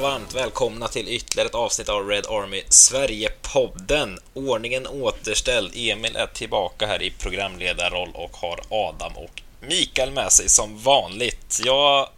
[0.00, 4.18] varmt välkomna till ytterligare ett avsnitt av Red Army Sverige-podden.
[4.34, 5.72] Ordningen återställd.
[5.76, 11.60] Emil är tillbaka här i programledarroll och har Adam och Mikael med sig som vanligt.
[11.64, 12.08] Jag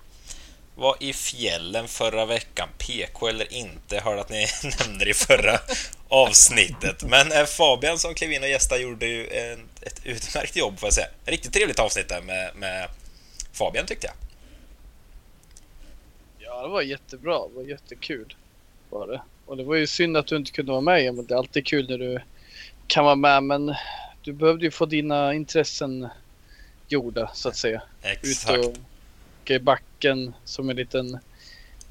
[0.75, 4.47] var i fjällen förra veckan, PK eller inte, jag hörde att ni
[4.79, 5.61] nämnde det i förra
[6.09, 7.03] avsnittet.
[7.03, 9.27] Men eh, Fabian som klev in och gästade gjorde ju
[9.83, 11.09] ett utmärkt jobb får jag säga.
[11.25, 12.89] Riktigt trevligt avsnitt där med, med
[13.53, 14.30] Fabian tyckte jag.
[16.61, 17.49] Ja, det var jättebra.
[17.49, 18.35] Det var jättekul.
[18.91, 19.23] Var det.
[19.47, 21.15] Och det var ju synd att du inte kunde vara med.
[21.15, 22.21] Men det är alltid kul när du
[22.87, 23.43] kan vara med.
[23.43, 23.75] Men
[24.23, 26.09] du behövde ju få dina intressen
[26.89, 27.83] gjorda så att säga.
[28.03, 28.59] Exakt.
[28.59, 28.75] Ut och
[29.43, 31.19] åka i backen som en liten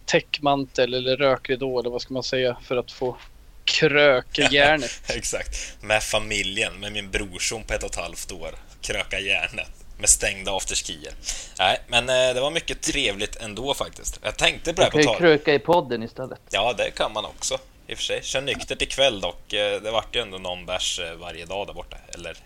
[0.05, 3.17] täckmantel eller rökridå eller vad ska man säga för att få
[3.63, 5.01] kröka järnet.
[5.09, 5.77] Exakt.
[5.81, 8.55] Med familjen, med min brorson på ett och ett halvt år.
[8.81, 11.13] Kröka järnet med stängda afterskier.
[11.59, 14.19] Nej, men eh, det var mycket trevligt ändå faktiskt.
[14.23, 15.05] Jag tänkte på det här på tal...
[15.05, 16.39] kan ju kröka i podden istället.
[16.49, 17.57] Ja, det kan man också.
[17.87, 18.23] I och för sig.
[18.23, 19.53] Kör nyktert ikväll dock.
[19.53, 21.97] Eh, det vart ju ändå någon bärs eh, varje dag där borta.
[22.13, 22.37] Eller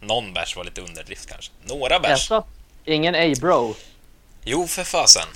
[0.00, 1.52] någon bärs var lite underdrift kanske.
[1.62, 2.10] Några bärs.
[2.10, 2.44] Jaså?
[2.84, 3.74] Ingen A-bro?
[4.44, 5.26] Jo, för fasen.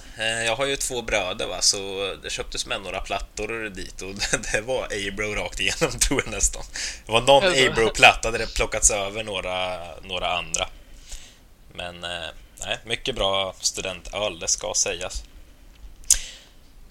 [0.47, 1.79] Jag har ju två bröder va, så
[2.23, 4.15] det köptes med några plattor dit och
[4.53, 6.63] det var A-bro rakt igenom tror jag nästan.
[7.07, 10.69] Det var någon A-bro-platta där det plockats över några, några andra.
[11.75, 12.29] Men eh,
[12.65, 15.25] nej, mycket bra studentöl, det ska sägas.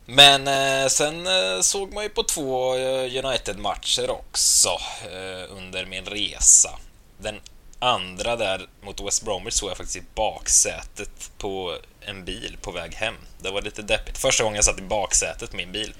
[0.05, 4.69] Men eh, sen eh, såg man ju på två eh, United-matcher också
[5.03, 6.79] eh, under min resa.
[7.17, 7.39] Den
[7.79, 12.93] andra där mot West Bromwich såg jag faktiskt i baksätet på en bil på väg
[12.93, 13.15] hem.
[13.39, 14.17] Det var lite deppigt.
[14.17, 15.93] Första gången jag satt i baksätet på min bil.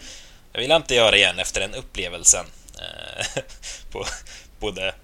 [0.54, 2.46] Jag vill inte göra igen efter den upplevelsen.
[2.80, 3.26] Eh,
[3.92, 4.06] på
[4.60, 4.96] både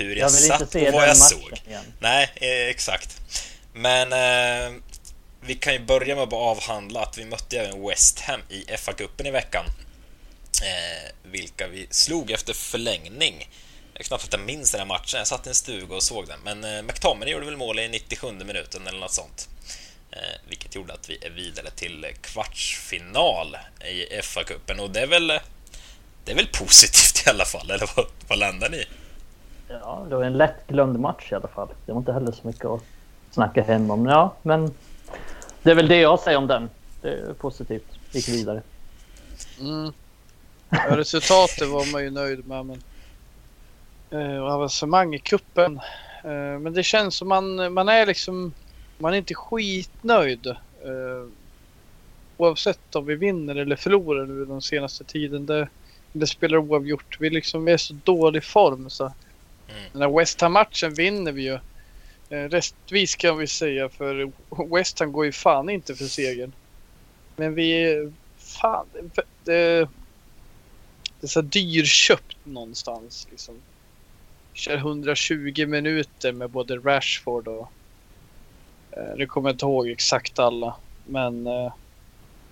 [0.00, 1.60] hur jag, jag satt och vad jag såg.
[1.66, 1.84] Igen.
[2.00, 3.20] Nej, eh, exakt.
[3.72, 4.80] Men eh,
[5.40, 8.64] vi kan ju börja med att bara avhandla att vi mötte även West Ham i
[8.64, 9.64] FA-cupen i veckan.
[10.62, 13.50] Eh, vilka vi slog efter förlängning.
[13.94, 15.18] Jag knappt att jag minns den här matchen.
[15.18, 16.40] Jag satt i en stuga och såg den.
[16.44, 19.48] Men eh, McTominay gjorde väl mål i 97 minuten eller något sånt.
[20.10, 24.78] Eh, vilket gjorde att vi är vidare till kvartsfinal i FA-cupen.
[24.78, 25.26] Och det är väl
[26.24, 28.86] det är väl positivt i alla fall, eller vad, vad landar ni
[29.68, 31.68] Ja, det var en lättglömd match i alla fall.
[31.86, 32.82] Det var inte heller så mycket att
[33.30, 34.06] snacka hem om.
[34.06, 34.74] Ja, men
[35.62, 36.70] det är väl det jag säger om den.
[37.02, 37.98] Det är positivt.
[38.12, 38.62] Gick vidare.
[39.60, 39.92] Mm.
[40.70, 42.66] Ja, resultatet var man ju nöjd med.
[42.66, 42.82] Men...
[44.12, 45.80] Uh, avancemang i kuppen.
[46.24, 48.52] Uh, men det känns som man, man är liksom...
[48.98, 50.46] Man är inte skitnöjd.
[50.46, 51.28] Uh,
[52.36, 55.46] oavsett om vi vinner eller förlorar nu den senaste tiden.
[55.46, 55.68] Det,
[56.12, 57.20] det spelar oavgjort.
[57.20, 59.12] Vi liksom är så dålig form så
[59.68, 59.82] Mm.
[59.92, 61.58] Den här West Ham-matchen vinner vi ju.
[62.30, 64.32] Eh, rättvis kan vi säga för
[64.74, 66.52] West Ham går ju fan inte för segern.
[67.36, 68.10] Men vi...
[68.38, 69.88] Fan, det, det,
[71.20, 73.54] det är så dyrköpt någonstans liksom.
[74.52, 77.72] Kör 120 minuter med både Rashford och...
[78.90, 80.76] Eh, nu kommer jag inte ihåg exakt alla.
[81.06, 81.72] Men eh,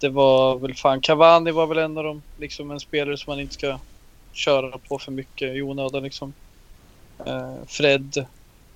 [0.00, 2.22] det var väl fan Cavani var väl en av dem.
[2.38, 3.78] Liksom en spelare som man inte ska
[4.32, 6.32] köra på för mycket i onödan liksom.
[7.26, 8.26] Uh, Fred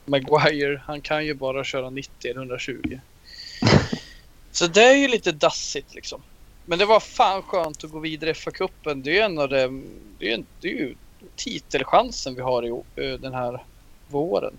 [0.04, 3.00] Maguire, han kan ju bara köra 90 eller 120.
[4.52, 6.22] Så det är ju lite dassigt liksom.
[6.66, 9.02] Men det var fan skönt att gå vidare i FA-cupen.
[9.02, 9.84] Det är ju en av de,
[10.18, 10.94] det är, det är ju
[11.36, 13.64] titelchansen vi har i uh, den här
[14.08, 14.58] våren.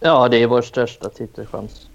[0.00, 1.88] Ja, det är vår största titelchans.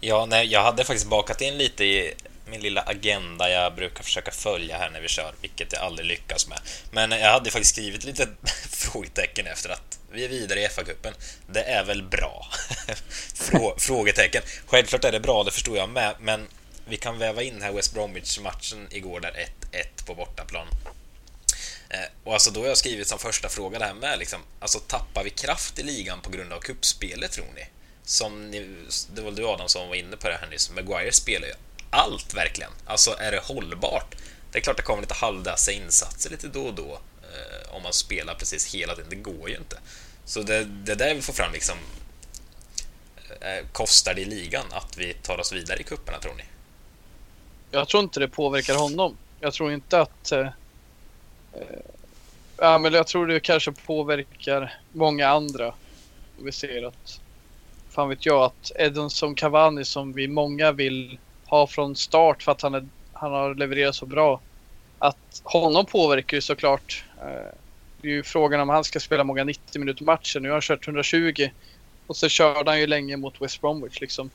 [0.00, 2.14] Ja, nej, jag hade faktiskt bakat in lite i
[2.50, 6.48] min lilla agenda jag brukar försöka följa här när vi kör, vilket jag aldrig lyckas
[6.48, 6.60] med.
[6.90, 8.28] Men jag hade faktiskt skrivit lite
[8.70, 11.12] frågetecken efter att vi är vidare i FA-cupen.
[11.46, 12.46] Det är väl bra?
[13.34, 14.42] Frå frågetecken.
[14.66, 16.48] Självklart är det bra, det förstår jag med, men
[16.88, 20.66] vi kan väva in här West Bromwich-matchen igår där 1-1 på bortaplan.
[21.88, 24.78] Eh, och alltså då har jag skrivit som första fråga det här med liksom, alltså
[24.78, 27.64] tappar vi kraft i ligan på grund av kuppspelet tror ni?
[28.04, 31.46] Som ni, det var du Adam som var inne på det här nyss, Maguire spelar
[31.46, 31.54] ju
[31.90, 32.70] allt verkligen.
[32.86, 34.16] Alltså är det hållbart?
[34.52, 37.92] Det är klart det kommer lite halvdassa insatser lite då och då eh, om man
[37.92, 39.10] spelar precis hela tiden.
[39.10, 39.78] Det går ju inte.
[40.24, 41.76] Så det, det där vi får fram liksom
[43.40, 46.44] eh, eh, kostar det i ligan att vi tar oss vidare i kupperna tror ni?
[47.70, 49.16] Jag tror inte det påverkar honom.
[49.40, 50.32] Jag tror inte att...
[50.32, 50.50] Eh, eh
[52.56, 55.74] ja, men jag tror det kanske påverkar många andra.
[56.38, 57.20] Vi ser att...
[57.90, 61.18] Fan vet jag att Edinson Cavani som vi många vill
[61.50, 64.40] ha från start för att han, är, han har levererat så bra.
[64.98, 67.04] Att honom påverkar ju såklart.
[68.00, 70.40] Det är ju frågan om han ska spela många 90 minuter matcher.
[70.40, 71.50] Nu har han kört 120
[72.06, 74.30] och så körde han ju länge mot West Bromwich liksom.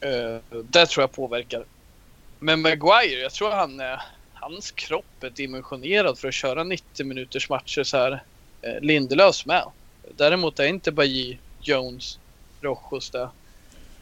[0.00, 1.64] Eh, det tror jag påverkar.
[2.38, 4.02] Men Maguire, jag tror han är,
[4.34, 8.22] hans kropp är dimensionerad för att köra 90 minuters matcher så här.
[8.62, 9.64] Eh, Lindelös med.
[10.16, 12.18] Däremot är inte Bailly, Jones,
[12.60, 13.28] Rojos det.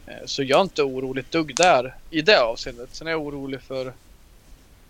[0.07, 2.95] Eh, så jag är inte orolig dugg där i det avseendet.
[2.95, 3.93] Sen är jag orolig för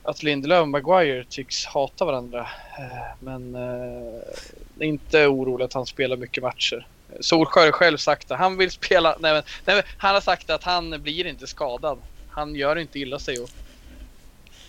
[0.03, 2.39] att Lindelöf och Maguire tycks hata varandra.
[2.79, 6.87] Eh, men eh, inte orolig att han spelar mycket matcher.
[7.09, 9.17] Eh, Solskjaer har själv sagt att han vill spela.
[9.19, 11.99] Nej, men, nej, men, han har sagt att han blir inte skadad.
[12.29, 13.39] Han gör inte illa sig.
[13.39, 13.49] Och,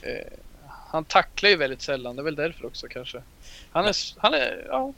[0.02, 0.32] eh,
[0.90, 2.17] han tacklar ju väldigt sällan.
[2.17, 3.23] Det är väl därför också kanske.
[3.70, 4.93] Han är, han är ja.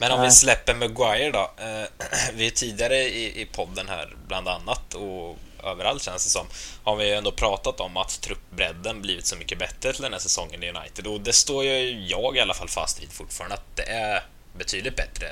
[0.00, 1.50] Men om vi släpper Maguire då.
[1.58, 6.46] Eh, vi är tidigare i, i podden här bland annat och överallt känns det som,
[6.84, 10.62] har vi ändå pratat om att truppbredden blivit så mycket bättre till den här säsongen
[10.62, 13.82] i United och det står ju jag i alla fall fast vid fortfarande att det
[13.82, 14.24] är
[14.58, 15.26] betydligt bättre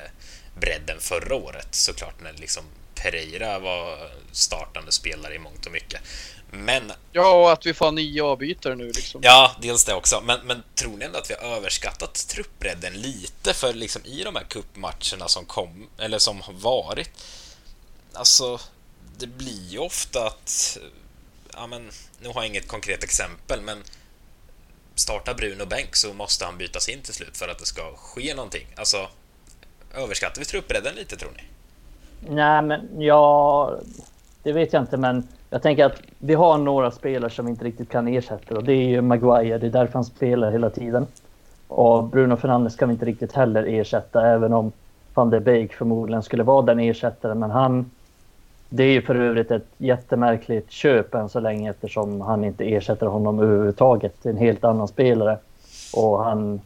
[0.61, 2.65] bredd än förra året såklart när liksom
[2.95, 6.01] Pereira var startande spelare i mångt och mycket.
[6.51, 6.93] Men...
[7.13, 9.21] Ja, och att vi får nio avbytare nu liksom.
[9.25, 10.21] Ja, dels det också.
[10.21, 13.55] Men, men tror ni ändå att vi har överskattat truppbredden lite?
[13.55, 17.11] För liksom i de här kuppmatcherna som kom, eller som har varit,
[18.13, 18.61] alltså
[19.19, 20.79] det blir ju ofta att,
[21.53, 21.91] ja men,
[22.21, 23.83] nu har jag inget konkret exempel, men
[24.95, 28.35] startar Bruno bänk så måste han bytas in till slut för att det ska ske
[28.35, 28.67] någonting.
[28.77, 29.09] Alltså,
[29.95, 31.43] överskattar vi truppbredden lite tror ni?
[32.35, 33.79] Nej, men ja,
[34.43, 37.65] det vet jag inte, men jag tänker att vi har några spelare som vi inte
[37.65, 39.59] riktigt kan ersätta och det är ju Maguire.
[39.59, 41.07] Det är därför han spelar hela tiden.
[41.69, 44.73] Och Bruno Fernandes kan vi inte riktigt heller ersätta, även om
[45.15, 47.39] van der Beek förmodligen skulle vara den ersättaren.
[47.39, 47.91] Men han
[48.69, 53.07] det är ju för övrigt ett jättemärkligt köp än så länge eftersom han inte ersätter
[53.07, 54.15] honom överhuvudtaget.
[54.23, 55.39] Det är En helt annan spelare.
[55.95, 56.61] Och han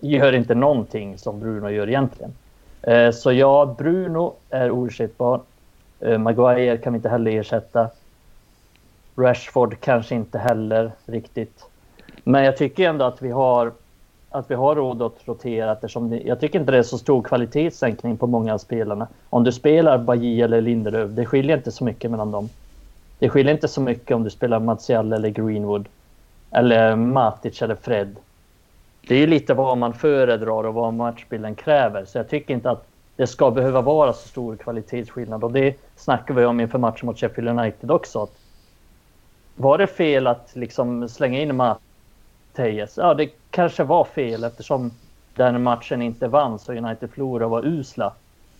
[0.00, 2.32] gör inte någonting som Bruno gör egentligen.
[2.82, 5.40] Eh, så ja, Bruno är oersättbar.
[6.00, 7.90] Eh, Maguire kan vi inte heller ersätta.
[9.16, 11.66] Rashford kanske inte heller riktigt.
[12.24, 13.72] Men jag tycker ändå att vi har
[14.30, 17.22] att vi har råd att rotera eftersom det, jag tycker inte det är så stor
[17.22, 19.08] kvalitetssänkning på många av spelarna.
[19.30, 22.48] Om du spelar Baji eller Lindelöf, det skiljer inte så mycket mellan dem.
[23.18, 25.88] Det skiljer inte så mycket om du spelar Martial eller Greenwood.
[26.50, 28.16] Eller Matic eller Fred.
[29.08, 32.04] Det är lite vad man föredrar och vad matchbilden kräver.
[32.04, 35.44] Så jag tycker inte att det ska behöva vara så stor kvalitetsskillnad.
[35.44, 38.22] Och det snackar vi om inför matchen mot Sheffield United också.
[38.22, 38.36] Att
[39.56, 44.90] var det fel att liksom slänga in Matic Ja, det kanske var fel eftersom
[45.34, 48.12] den matchen inte vanns och United förlorade och var usla.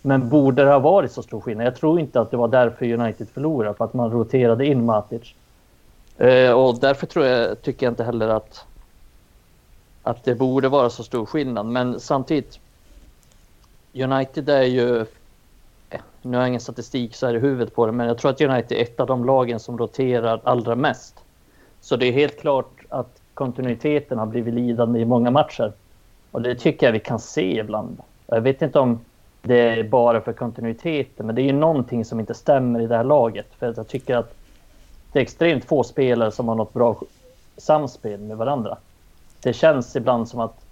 [0.02, 1.66] Men borde det ha varit så stor skillnad?
[1.66, 5.34] Jag tror inte att det var därför United förlorade, för att man roterade in Matic.
[6.18, 8.64] Eh, och därför tror jag, tycker jag inte heller att,
[10.02, 11.66] att det borde vara så stor skillnad.
[11.66, 12.58] Men samtidigt,
[13.94, 15.06] United är ju...
[16.24, 18.40] Nu har jag ingen statistik så här i huvudet på det, men jag tror att
[18.40, 21.14] United är ett av de lagen som roterar allra mest.
[21.80, 25.72] Så det är helt klart att kontinuiteten har blivit lidande i många matcher.
[26.30, 28.00] Och det tycker jag vi kan se ibland.
[28.26, 29.00] Jag vet inte om
[29.42, 32.96] det är bara för kontinuiteten, men det är ju någonting som inte stämmer i det
[32.96, 33.46] här laget.
[33.58, 34.34] För jag tycker att
[35.12, 37.00] det är extremt få spelare som har något bra
[37.56, 38.76] samspel med varandra.
[39.42, 40.64] Det känns ibland som att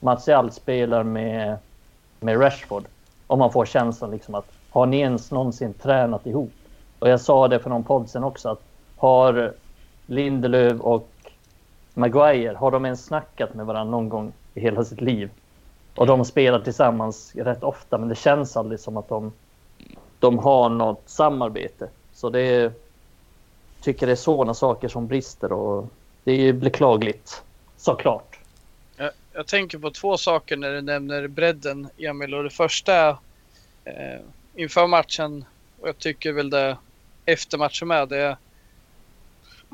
[0.00, 1.56] Martial spelar med,
[2.20, 2.84] med Rashford.
[3.26, 6.52] Och man får känslan liksom att har ni ens någonsin tränat ihop?
[6.98, 8.62] Och jag sa det för någon podd sen också att
[8.96, 9.54] har
[10.06, 11.08] Lindelöf och
[11.94, 15.30] Maguire, har de ens snackat med varandra någon gång i hela sitt liv?
[15.94, 19.32] Och de spelar tillsammans rätt ofta, men det känns aldrig som att de,
[20.18, 21.88] de har något samarbete.
[22.12, 22.72] Så det är,
[23.80, 25.88] tycker det är sådana saker som brister och
[26.24, 27.42] det är beklagligt,
[27.76, 28.38] såklart.
[28.96, 32.34] Jag, jag tänker på två saker när du nämner bredden, Emil.
[32.34, 33.16] Och det första är
[33.84, 34.20] eh,
[34.56, 35.44] inför matchen,
[35.80, 36.76] och jag tycker väl det
[37.24, 38.36] efter matchen med, det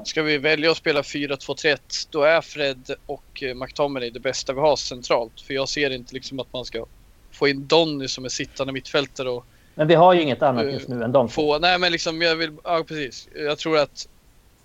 [0.05, 4.61] Ska vi välja att spela 4-2-3-1 då är Fred och eh, McTominay det bästa vi
[4.61, 5.41] har centralt.
[5.41, 6.87] För jag ser inte liksom att man ska
[7.31, 9.47] få in Donny som är sittande mittfältare och...
[9.75, 12.37] Men vi har ju inget annat just nu än de få, Nej men liksom jag
[12.37, 13.29] vill, ja precis.
[13.35, 14.09] Jag tror att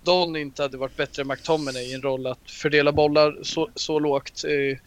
[0.02, 3.98] Donny inte hade varit bättre än McTominay i en roll att fördela bollar så, så
[3.98, 4.44] lågt.
[4.44, 4.78] Eh,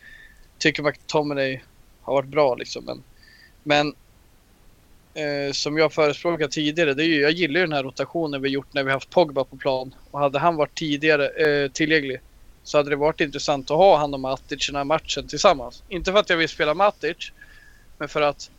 [0.57, 1.61] tycker McTominay
[2.01, 2.85] har varit bra liksom.
[2.85, 3.03] Men,
[3.63, 3.93] men
[5.13, 8.49] eh, som jag förespråkat tidigare, det är ju, jag gillar ju den här rotationen vi
[8.49, 9.95] gjort när vi haft Pogba på plan.
[10.11, 12.21] Och hade han varit tidigare eh, tillgänglig
[12.63, 15.83] så hade det varit intressant att ha han och Matic i den här matchen tillsammans.
[15.89, 17.31] Inte för att jag vill spela Matic,
[17.97, 18.51] men för att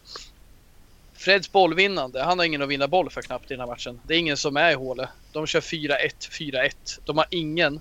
[1.14, 4.00] Freds bollvinnande, han har ingen att vinna boll för knappt i den här matchen.
[4.06, 5.08] Det är ingen som är i hålet.
[5.32, 5.96] De kör 4-1,
[6.30, 6.70] 4-1.
[7.04, 7.80] De har ingen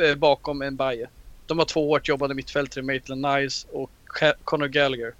[0.00, 1.08] eh, bakom en Baye.
[1.46, 3.90] De har två hårt jobbande mittfältare, Maitland Niles och
[4.44, 5.14] Conor Gallagher.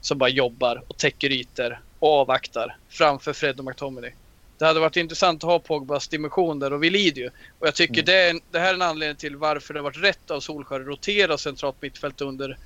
[0.00, 4.12] Som bara jobbar och täcker ytor och avvaktar framför Fred och McTominay.
[4.58, 7.30] Det hade varit intressant att ha Pogbas dimension där och vi lider ju.
[7.58, 8.04] Och jag tycker Mm.
[8.04, 10.80] det, är, det här är en anledning till varför det har varit rätt av Solskjaer
[10.80, 12.58] att rotera centralt mittfält under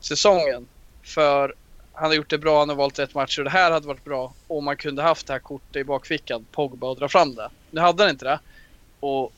[0.00, 0.66] säsongen.
[1.02, 1.54] För
[1.92, 4.04] han har gjort det bra, han har valt rätt matcher och det här hade varit
[4.04, 7.50] bra om man kunde haft det här kortet i bakfickan, Pogba, och dra fram det.
[7.70, 8.40] Nu hade han inte det.
[9.00, 9.32] Och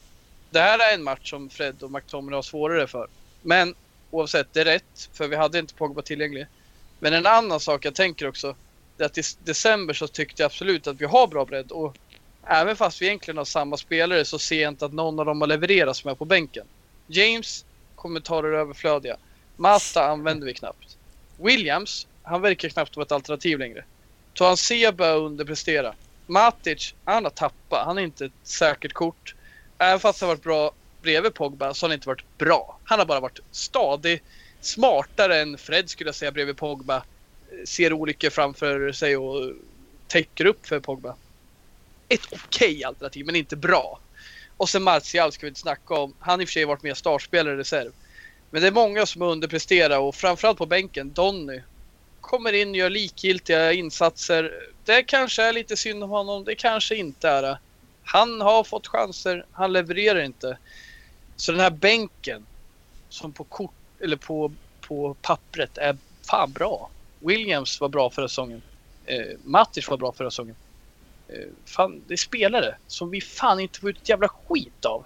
[0.51, 3.09] det här är en match som Fred och McTominay har svårare för.
[3.43, 3.75] Men
[4.11, 6.47] oavsett, det är rätt, för vi hade inte Pogba tillgänglig.
[6.99, 8.55] Men en annan sak jag tänker också,
[9.03, 11.73] att i december så tyckte jag absolut att vi har bra bredd.
[11.73, 11.97] Och
[12.47, 15.41] även fast vi egentligen har samma spelare så ser jag inte att någon av dem
[15.41, 16.67] har levererat som är på bänken.
[17.07, 19.17] James, kommentarer överflödiga.
[19.57, 20.99] Mata använder vi knappt.
[21.39, 23.85] Williams, han verkar knappt vara ett alternativ längre.
[24.33, 25.95] Toansea Seba underprestera.
[26.27, 27.87] Matic, han har tappat.
[27.87, 29.35] Han är inte ett säkert kort.
[29.79, 32.81] Även fast han har varit bra bredvid Pogba så har han inte varit bra.
[32.85, 34.21] Han har bara varit stadig.
[34.61, 37.05] Smartare än Fred skulle jag säga bredvid Pogba.
[37.65, 39.53] Ser olyckor framför sig och
[40.07, 41.17] täcker upp för Pogba.
[42.09, 44.01] Ett okej alternativ men inte bra.
[44.57, 46.15] Och sen Martial ska vi inte snacka om.
[46.19, 47.93] Han har i och för sig varit mer startspelare i reserv.
[48.51, 51.13] Men det är många som underpresterar och framförallt på bänken.
[51.13, 51.63] Donny
[52.21, 54.53] kommer in och gör likgiltiga insatser.
[54.85, 56.45] Det kanske är lite synd om honom.
[56.45, 57.59] Det kanske inte är det.
[58.05, 59.47] Han har fått chanser.
[59.53, 60.59] Han levererar inte.
[61.37, 62.47] Så den här bänken
[63.09, 66.91] som på kort eller på, på pappret är fan bra.
[67.25, 68.63] Williams var bra förra säsongen.
[69.07, 70.57] Eh, Matic var bra förra säsongen.
[71.29, 75.05] Eh, fan, det är spelare som vi fan inte får ut ett jävla skit av.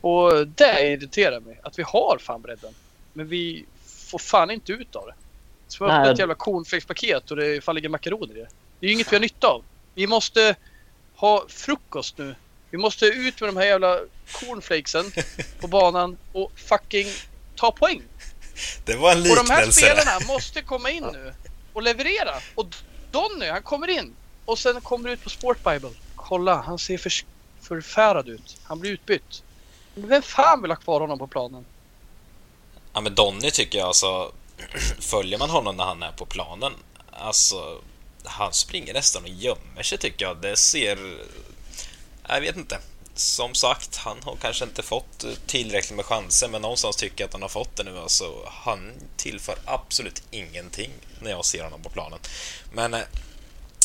[0.00, 1.60] Och det irriterar mig.
[1.62, 2.74] Att vi har fan bredden.
[3.12, 5.14] Men vi får fan inte ut av det.
[5.68, 8.48] Som att öppna ett jävla cornflakespaket och det fan ligger makaroner i det.
[8.80, 9.64] Det är ju inget vi har nytta av.
[9.94, 10.56] Vi måste
[11.14, 12.34] ha frukost nu.
[12.70, 14.00] Vi måste ut med de här jävla
[14.32, 15.04] cornflakesen
[15.60, 17.06] på banan och fucking
[17.56, 18.02] ta poäng.
[18.84, 19.80] Det var en Och de här liknelse.
[19.80, 21.32] spelarna måste komma in nu
[21.76, 22.34] och leverera.
[22.54, 22.66] Och
[23.10, 24.16] Donny, han kommer in.
[24.44, 25.90] Och sen kommer ut på Sport Bible.
[26.14, 27.12] Kolla, han ser för,
[27.60, 28.56] förfärad ut.
[28.62, 29.42] Han blir utbytt.
[29.94, 31.64] Men Vem fan vill ha kvar honom på planen?
[32.92, 34.32] Ja men Donny tycker jag alltså,
[35.00, 36.72] följer man honom när han är på planen,
[37.12, 37.80] alltså
[38.24, 40.36] han springer nästan och gömmer sig tycker jag.
[40.36, 40.98] Det ser...
[42.28, 42.78] Jag vet inte.
[43.14, 47.32] Som sagt, han har kanske inte fått tillräckligt med chanser, men någonstans tycker jag att
[47.32, 47.98] han har fått det nu.
[47.98, 50.90] Alltså, han tillför absolut ingenting
[51.22, 52.18] när jag ser honom på planen.
[52.72, 52.94] Men...
[52.94, 53.06] eh, Jag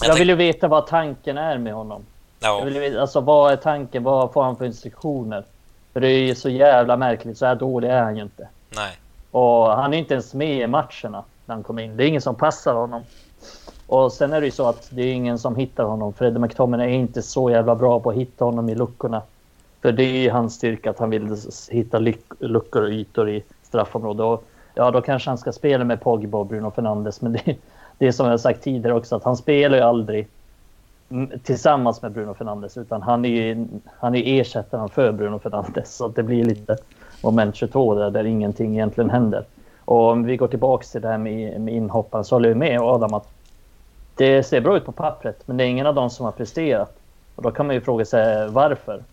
[0.07, 2.05] tänk- vill ju veta vad tanken är med honom.
[2.39, 4.03] Jag Ja, vill ju veta, alltså vad är tanken?
[4.03, 5.43] Vad får han för instruktioner?
[5.93, 7.37] För det är ju så jävla märkligt.
[7.37, 8.47] Så här dålig är han ju inte.
[8.75, 8.97] nej.
[9.31, 11.97] Och han är inte ens med i matcherna när han kommer in.
[11.97, 13.01] Det är ingen som passar honom.
[13.87, 16.13] Och sen är det ju så att det är ingen som hittar honom.
[16.13, 19.21] Fred McTominay är inte så jävla bra på att hitta honom i luckorna.
[19.81, 21.37] För det är ju hans styrka att han vill
[21.69, 21.99] hitta
[22.39, 24.23] luckor och ytor i straffområdet.
[24.23, 24.43] Och
[24.75, 27.21] ja, då kanske han ska spela med Pogba och Bruno Fernandes.
[27.21, 27.55] Men det,
[27.97, 30.27] det är som jag sagt tidigare också att han spelar ju aldrig
[31.43, 33.67] tillsammans med Bruno Fernandes utan han är ju
[33.99, 35.95] han är ersättaren för Bruno Fernandes.
[35.95, 36.77] Så det blir lite
[37.23, 39.43] moment 22 där, där ingenting egentligen händer.
[39.85, 42.81] Och om vi går tillbaka till det här med, med inhopparen så håller jag med
[42.81, 43.27] Adam att
[44.15, 46.97] det ser bra ut på pappret men det är ingen av dem som har presterat.
[47.35, 49.03] Och då kan man ju fråga sig varför.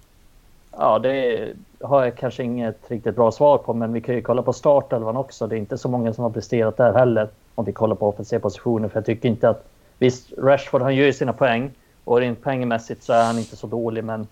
[0.80, 4.42] Ja, det har jag kanske inget riktigt bra svar på men vi kan ju kolla
[4.42, 5.47] på startelvan också.
[5.47, 8.40] Det är inte så många som har presterat där heller om vi kollar på offensiva
[8.40, 9.68] positioner för jag tycker inte att
[9.99, 11.70] visst Rashford han gör ju sina poäng
[12.04, 14.26] och rent poängmässigt så är han inte så dålig men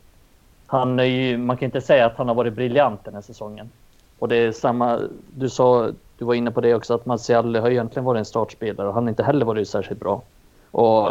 [0.66, 3.70] han är ju, man kan inte säga att han har varit briljant den här säsongen.
[4.18, 5.00] Och det är samma,
[5.34, 8.88] du sa, du var inne på det också, att Martial har egentligen varit en startspelare
[8.88, 10.22] och han har inte heller varit särskilt bra.
[10.70, 11.10] Och,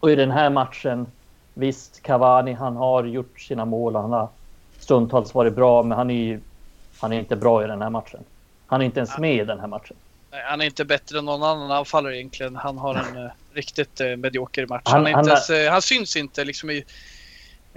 [0.00, 1.06] och i den här matchen,
[1.54, 4.28] visst Cavani, han har gjort sina mål, han har
[4.78, 6.40] stundtals varit bra, men han är ju,
[7.00, 8.20] han är inte bra i den här matchen.
[8.66, 9.96] Han är inte ens med i den här matchen.
[10.32, 12.56] Nej, Han är inte bättre än någon annan anfallare egentligen.
[12.56, 14.82] Han har en eh, riktigt eh, medioker match.
[14.84, 16.84] Han- Han, han ens, eh, han syns inte liksom i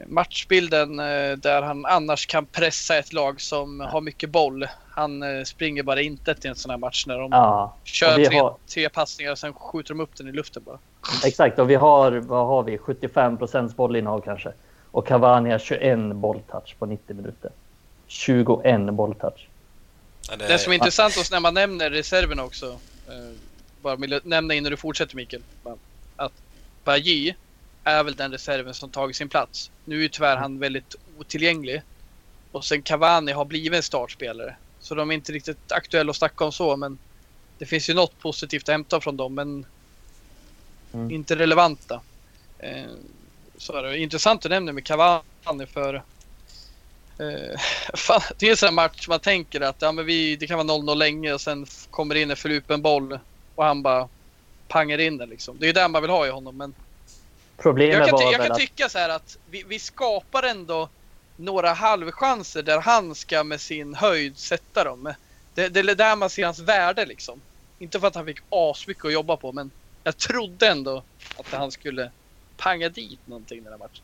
[0.08, 4.68] matchbilden eh, där han annars kan pressa ett lag som har mycket boll.
[4.96, 8.38] Han eh, springer bara inte till en sån här match när de Ja, kör tre,
[8.40, 10.80] har- tre passningar och sen skjuter de upp den i luften bara.
[11.26, 11.60] exakt.
[11.60, 14.54] Och vi har, vad har vi, 75 procents bollinnehav kanske.
[14.92, 17.52] Och Cavani har 21 bolltouch på 90 minuter.
[18.08, 19.48] 21 bolltouch.
[20.30, 22.66] Ja, Det som är intressant också när man nämner reserverna också.
[23.08, 23.38] Eh,
[23.82, 25.44] bara vill nämna innan du fortsätter Mikael.
[26.16, 26.34] Att
[26.84, 27.34] Bajy
[27.84, 29.72] är väl den reserven som tagit sin plats.
[29.86, 31.82] Nu är ju tyvärr han väldigt otillgänglig.
[32.52, 34.56] Och sen Cavani har blivit en startspelare.
[34.84, 37.00] Så de är inte riktigt aktuella att snacka om så men
[37.60, 39.66] det finns ju något positivt att hämta från dem men
[40.94, 41.12] Mm.
[41.12, 42.02] inte relevanta.
[42.64, 42.92] Eh,
[43.58, 43.98] så är det.
[43.98, 45.94] Intressant att nämna med Cavani för
[47.20, 47.60] eh,
[47.96, 50.68] fan, det är en sån här match man tänker att ja, men vi, det kan
[50.68, 53.20] vara 0-0 länge och sen kommer det in en förlupen boll
[53.56, 54.10] och han bara
[54.68, 55.60] pangar in den liksom.
[55.60, 56.76] Det är ju det man vill ha i honom men
[57.62, 58.58] Problemet Jag kan, ty- jag kan att...
[58.60, 60.90] tycka så här att vi, vi skapar ändå
[61.36, 65.14] några halvchanser där han ska med sin höjd sätta dem.
[65.54, 67.42] Det, det är där man ser hans värde liksom.
[67.80, 69.72] Inte för att han fick asmycket att jobba på men
[70.04, 71.04] jag trodde ändå
[71.40, 72.12] att han skulle
[72.58, 74.04] panga dit någonting den här matchen.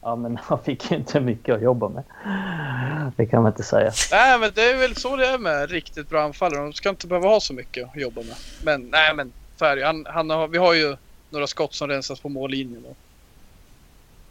[0.00, 2.04] Ja, men han fick ju inte mycket att jobba med.
[3.16, 3.92] Det kan man inte säga.
[4.10, 6.62] Nej men det är väl så det är med riktigt bra anfallare.
[6.62, 8.36] De ska inte behöva ha så mycket att jobba med.
[8.62, 10.96] Men nej men så är det han, han har, Vi har ju
[11.30, 12.82] några skott som rensas på mållinjen.
[12.82, 12.94] Då.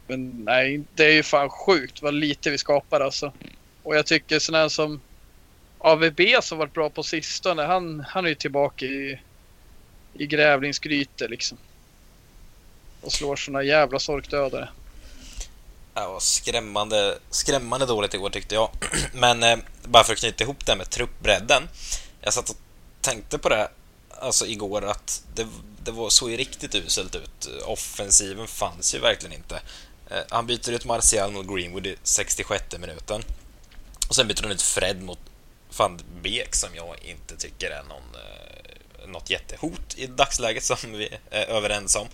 [0.06, 3.32] Men nej, det är ju fan sjukt vad lite vi skapar alltså.
[3.82, 5.00] Och jag tycker sådana här som
[5.78, 7.62] AVB som varit bra på sistone.
[7.62, 9.20] Han, han är ju tillbaka i,
[10.14, 11.58] i grävlingsgryte liksom.
[13.00, 14.68] Och slår såna jävla sorkdödare.
[15.94, 18.70] Det var skrämmande, skrämmande dåligt igår tyckte jag.
[19.12, 21.62] Men eh, bara för att knyta ihop det med truppbredden.
[22.20, 22.56] Jag satt och
[23.00, 23.68] tänkte på det
[24.20, 25.46] alltså igår att det,
[25.84, 27.48] det var, såg ju riktigt uselt ut.
[27.64, 29.60] Offensiven fanns ju verkligen inte.
[30.10, 33.22] Eh, han byter ut Martial mot Greenwood i 66 minuten.
[34.08, 35.18] Och sen byter han ut Fred mot
[35.76, 41.08] van Beek som jag inte tycker är någon, eh, något jättehot i dagsläget som vi
[41.30, 42.06] är överens om.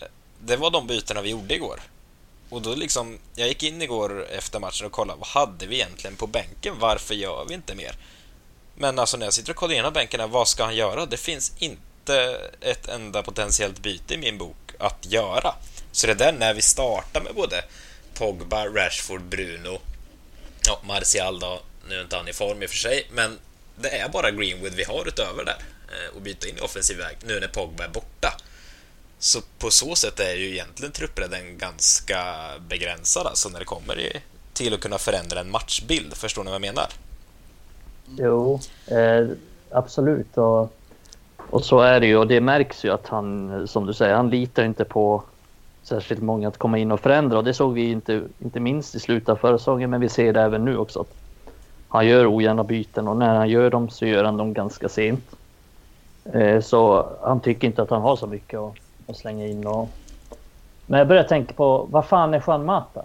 [0.00, 0.06] Eh,
[0.38, 1.80] det var de bytena vi gjorde igår.
[2.48, 6.16] Och då liksom, jag gick in igår efter matchen och kollade vad hade vi egentligen
[6.16, 6.74] på bänken?
[6.78, 7.96] Varför gör vi inte mer?
[8.74, 11.06] Men alltså när jag sitter och kollar igenom bänken här, vad ska han göra?
[11.06, 15.54] Det finns inte ett enda potentiellt byte i min bok att göra.
[15.92, 17.64] Så det där när vi startar med både
[18.14, 19.78] Pogba, Rashford, Bruno,
[20.66, 23.38] ja, Martial då, nu är inte han i form i och för sig, men
[23.76, 27.16] det är bara Greenwood vi har utöver där eh, och byta in i offensiv väg
[27.24, 28.36] nu när Pogba är borta.
[29.18, 32.24] Så på så sätt är ju egentligen truppredden ganska
[32.68, 34.22] begränsad alltså när det kommer
[34.52, 36.14] till att kunna förändra en matchbild.
[36.14, 36.86] Förstår ni vad jag menar?
[38.18, 39.28] Jo, eh,
[39.70, 40.36] absolut.
[40.36, 40.74] Och,
[41.36, 42.16] och så är det ju.
[42.16, 45.22] Och det märks ju att han, som du säger, han litar inte på
[45.90, 47.38] särskilt många att komma in och förändra.
[47.38, 50.32] Och det såg vi inte, inte minst i slutet av förra säsongen, men vi ser
[50.32, 51.00] det även nu också.
[51.00, 51.14] Att
[51.88, 55.24] han gör ogärna byten och när han gör dem så gör han dem ganska sent.
[56.24, 58.74] Eh, så han tycker inte att han har så mycket att,
[59.06, 59.66] att slänga in.
[59.66, 59.88] Och...
[60.86, 63.04] Men jag börjar tänka på, vad fan är Juan Mata?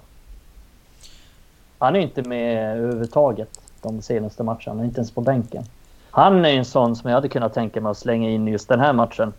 [1.78, 3.50] Han är inte med överhuvudtaget
[3.82, 5.63] de senaste matcherna, inte ens på bänken.
[6.12, 8.80] Han är en sån som jag hade kunnat tänka mig att slänga in just den
[8.80, 9.34] här matchen.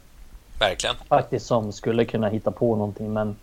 [0.59, 0.97] Verkligen.
[1.09, 3.37] Faktiskt som skulle kunna hitta på någonting men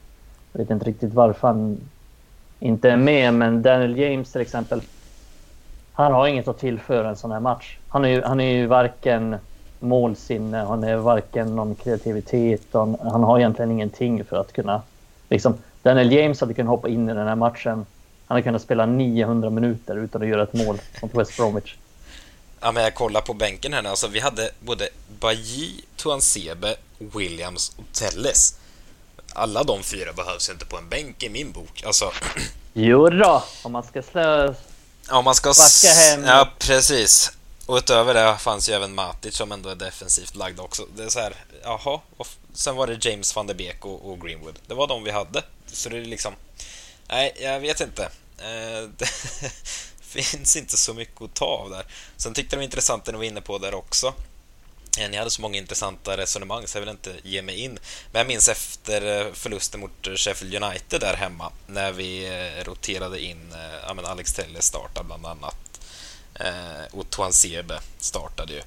[0.51, 1.77] jag vet inte riktigt varför han
[2.59, 3.33] inte är med.
[3.33, 4.81] Men Daniel James till exempel.
[5.93, 7.77] Han har inget att tillföra en sån här match.
[7.87, 9.35] Han är ju, han är ju varken
[9.79, 12.61] målsinne, han är varken någon kreativitet.
[12.71, 14.81] Han, han har egentligen ingenting för att kunna...
[15.29, 17.73] Liksom, Daniel James hade kunnat hoppa in i den här matchen.
[17.73, 17.85] Han
[18.35, 21.75] hade kunnat spela 900 minuter utan att göra ett mål mot West Bromwich.
[22.63, 23.89] Ja, men jag kollar på bänken här nu.
[23.89, 28.55] Alltså, vi hade både Bailly, Tuansebe, Williams och Telles.
[29.33, 31.83] Alla de fyra behövs inte på en bänk i min bok.
[31.85, 32.11] Alltså,
[32.73, 34.55] Jo då, om man ska slå...
[35.09, 35.49] ja, man ska...
[35.49, 36.23] Backa hem.
[36.23, 37.31] Ja, precis.
[37.65, 40.85] Och utöver det fanns ju även Matic som ändå är defensivt lagd också.
[40.95, 41.99] Det är så här, jaha.
[42.17, 44.59] Och sen var det James van der Beek och, och Greenwood.
[44.67, 45.43] Det var de vi hade.
[45.67, 46.33] Så det är liksom...
[47.07, 48.03] Nej, jag vet inte.
[48.37, 49.09] Eh, det
[50.13, 51.85] finns inte så mycket att ta av där.
[52.17, 54.13] Sen tyckte det var intressant det ni var inne på där också.
[54.99, 57.79] Eh, Ni hade så många intressanta resonemang så jag vill inte ge mig in.
[58.11, 63.21] Men jag minns efter eh, förlusten mot Sheffield United där hemma när vi eh, roterade
[63.21, 65.79] in eh, ja, Alex Telles startade bland annat.
[66.35, 68.61] Eh, och Tuansebe startade ju.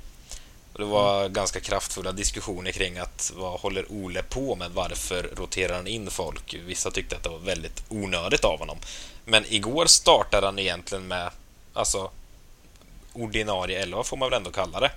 [0.72, 4.70] Och det var ganska kraftfulla diskussioner kring att vad håller Ole på med?
[4.70, 6.54] Varför roterar han in folk?
[6.66, 8.78] Vissa tyckte att det var väldigt onödigt av honom.
[9.28, 11.30] Men igår startade han egentligen med
[11.72, 12.10] alltså
[13.12, 14.90] ordinarie 11 får man väl ändå kalla det.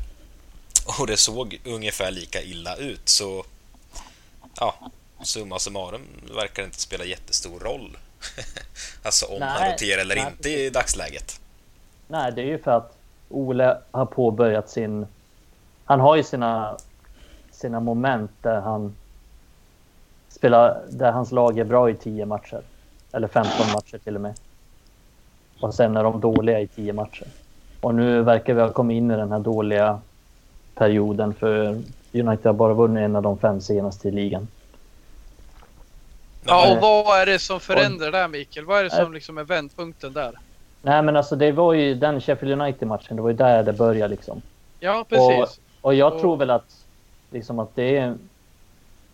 [0.99, 3.45] Och det såg ungefär lika illa ut så
[4.59, 4.75] ja,
[5.23, 6.01] summa summarum
[6.35, 7.97] verkar det inte spela jättestor roll.
[9.03, 11.39] alltså om han Nej, roterar eller nej, inte i dagsläget.
[12.07, 12.97] Nej, det är ju för att
[13.29, 15.07] Ole har påbörjat sin...
[15.85, 16.77] Han har ju sina,
[17.51, 18.95] sina moment där han
[20.29, 22.61] spelar, där hans lag är bra i 10 matcher.
[23.11, 24.33] Eller 15 matcher till och med.
[25.59, 27.27] Och sen är de dåliga i 10 matcher.
[27.81, 29.99] Och nu verkar vi ha kommit in i den här dåliga
[30.75, 31.81] perioden för
[32.13, 34.47] United har bara vunnit en av de fem senaste i ligan.
[36.45, 38.65] Ja, och vad är det som förändrar där Mikael?
[38.65, 40.31] Vad är det som liksom är vändpunkten där?
[40.81, 43.15] Nej, men alltså det var ju den Sheffield United-matchen.
[43.15, 44.41] Det var ju där det började liksom.
[44.79, 45.59] Ja, precis.
[45.81, 46.85] Och jag Och- tror väl att,
[47.31, 48.15] liksom att det, är,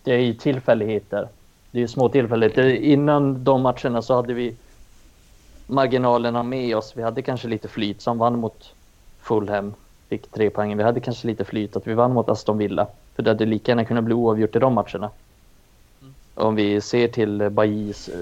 [0.02, 1.28] det är ju tillfälligheter.
[1.76, 2.64] Det är små tillfälligheter.
[2.64, 4.54] Innan de matcherna så hade vi
[5.66, 6.92] marginalerna med oss.
[6.96, 8.72] Vi hade kanske lite flyt som vann mot
[9.22, 9.74] Fulham.
[10.08, 10.76] Fick tre poäng.
[10.76, 12.86] Vi hade kanske lite flyt att vi vann mot Aston Villa.
[13.16, 15.10] För det hade lika gärna kunnat bli oavgjort i de matcherna.
[16.02, 16.14] Mm.
[16.34, 18.20] Om vi ser till Bajis eh,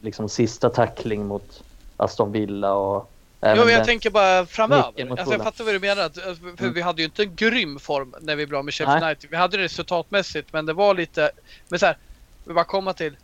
[0.00, 1.62] liksom sista tackling mot
[1.96, 3.10] Aston Villa och
[3.42, 5.10] Jo, men jag tänker bara framöver.
[5.10, 6.02] Alltså, jag fattar vad du menar.
[6.02, 6.74] att- att- För Mm.
[6.74, 9.02] vi hade ju inte en grym form när vi var med Sheffield.
[9.04, 9.30] United.
[9.30, 11.30] Vi hade det resultatmässigt, men det var lite...
[11.68, 11.96] Men så här,
[12.44, 13.16] vi bara komma till.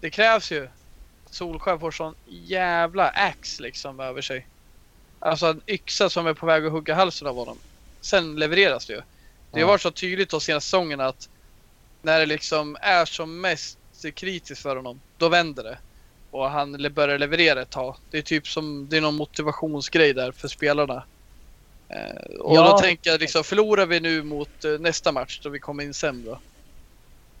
[0.00, 0.68] Det krävs ju.
[1.30, 4.48] Solskjaer får sån jävla ax liksom över sig.
[5.18, 7.58] Alltså en yxa som är på väg att hugga halsen av honom.
[8.00, 9.02] Sen levereras det ju.
[9.52, 11.28] Det har varit så tydligt de senaste säsongerna att
[12.02, 13.78] när det liksom är som mest
[14.16, 15.78] kritiskt för honom, då vänder det.
[16.30, 17.96] Och han börjar leverera ett tag.
[18.10, 21.06] Det är typ som, det är någon motivationsgrej där för spelarna.
[21.94, 22.70] Eh, och Ja.
[22.72, 25.94] då tänker jag liksom, förlorar vi nu mot eh, nästa match då vi kommer in
[25.94, 26.38] sämre.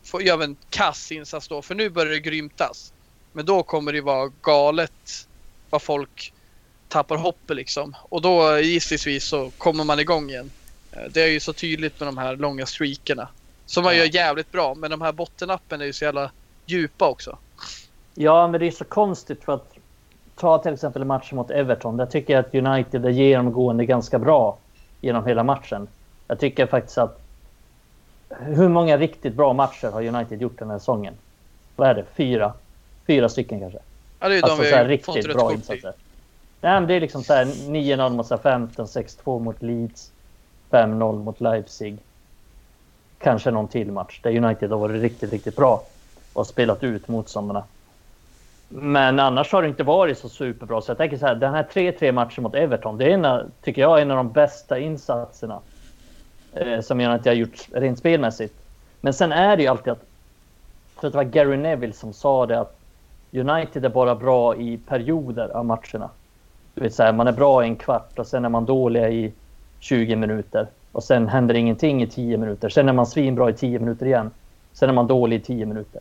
[0.04, 2.92] Får, gör en kass insats då, för nu börjar det grymtas.
[3.32, 5.26] Men då kommer det vara galet
[5.70, 6.32] vad folk
[6.88, 7.96] tappar hoppet liksom.
[8.00, 10.50] Och då gissningsvis så kommer man igång igen.
[10.92, 13.28] Eh, Det är ju så tydligt med de här långa streakerna.
[13.66, 16.30] Som man gör jävligt bra, men de här bottenappen är ju så jävla
[16.66, 17.38] djupa också.
[18.14, 19.74] Ja, men det är så konstigt för att
[20.36, 21.96] ta till exempel matchen mot Everton.
[21.96, 24.58] Där tycker jag att United är genomgående ganska bra
[25.00, 25.88] genom hela matchen.
[26.28, 27.23] Jag tycker faktiskt att
[28.40, 31.14] hur många riktigt bra matcher har United gjort den här säsongen?
[31.76, 32.04] Vad är det?
[32.14, 32.52] Fyra?
[33.06, 33.78] Fyra stycken kanske?
[34.20, 35.92] Ja, det är Alltså de så här riktigt bra insatser.
[36.60, 40.12] Nej, men det är liksom så här 9-0 mot Southampton, 6-2 mot Leeds,
[40.70, 41.98] 5-0 mot Leipzig.
[43.18, 45.82] Kanske någon till match där United har varit riktigt, riktigt bra
[46.32, 47.64] och spelat ut motståndarna.
[48.68, 50.80] Men annars har det inte varit så superbra.
[50.80, 53.82] Så jag tänker så här, den här 3-3 matchen mot Everton, det är en, tycker
[53.82, 55.60] jag, en av de bästa insatserna
[56.54, 58.54] eh, som inte har gjort rent spelmässigt.
[59.00, 60.02] Men sen är det ju alltid att,
[60.94, 62.78] jag tror att det var Gary Neville som sa det att
[63.32, 66.10] United är bara bra i perioder av matcherna.
[66.74, 69.10] Du vet, så här, man är bra i en kvart och sen är man dåliga
[69.10, 69.32] i
[69.80, 70.66] 20 minuter.
[70.92, 72.68] Och sen händer ingenting i 10 minuter.
[72.68, 74.30] Sen är man svinbra i 10 minuter igen.
[74.72, 76.00] Sen är man dålig i 10 minuter.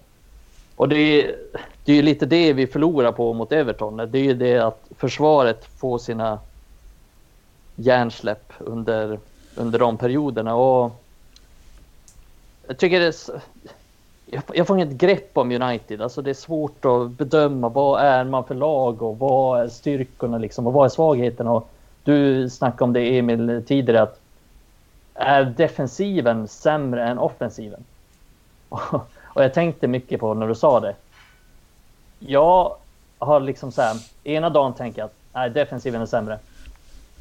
[0.75, 1.35] Och det är,
[1.85, 3.97] det är ju lite det vi förlorar på mot Everton.
[3.97, 6.39] Det är ju det att försvaret får sina
[7.75, 9.19] hjärnsläpp under,
[9.55, 10.55] under de perioderna.
[10.55, 10.91] Och
[12.67, 13.41] jag tycker det är,
[14.25, 16.01] jag, jag får inget grepp om United.
[16.01, 20.37] Alltså det är svårt att bedöma vad är man för lag och vad är styrkorna
[20.37, 21.51] liksom och vad är svagheterna.
[21.51, 21.69] Och
[22.03, 24.19] du snackade om det Emil tidigare att
[25.13, 27.83] är defensiven sämre än offensiven?
[29.33, 30.95] Och jag tänkte mycket på när du sa det.
[32.19, 32.75] Jag
[33.17, 36.39] har liksom så här, ena dagen tänker jag att nej, defensiven är sämre.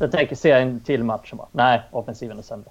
[0.02, 2.70] Sen tänker, ser jag en till match och bara, nej, offensiven är sämre.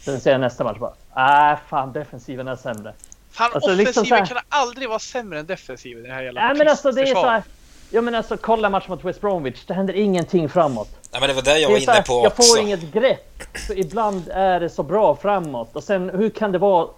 [0.00, 2.92] Sen ser jag nästa match och bara, nej, fan, defensiven är sämre.
[3.30, 6.22] Fan, Alltså, liksom offensiven så här- kan aldrig vara sämre än defensiven i det här
[6.22, 7.42] jävla Nej, men alltså det är så här,
[7.90, 10.88] Ja men alltså kolla matchen mot West Bromwich, det händer ingenting framåt.
[11.12, 12.42] Nej, men det var det jag Det var är så inne här, på jag också.
[12.42, 13.42] får inget grepp.
[13.66, 16.88] För ibland är det så bra framåt och sen hur kan det vara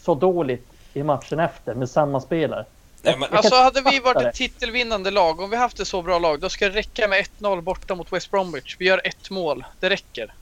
[0.00, 2.64] så dåligt i matchen efter med samma spelare?
[3.02, 6.18] Nej, men, Alltså hade vi varit ett titelvinnande lag, om vi haft ett så bra
[6.18, 8.76] lag, då ska det räcka med 1-0 borta mot West Bromwich.
[8.78, 10.34] Vi gör ett mål, det räcker.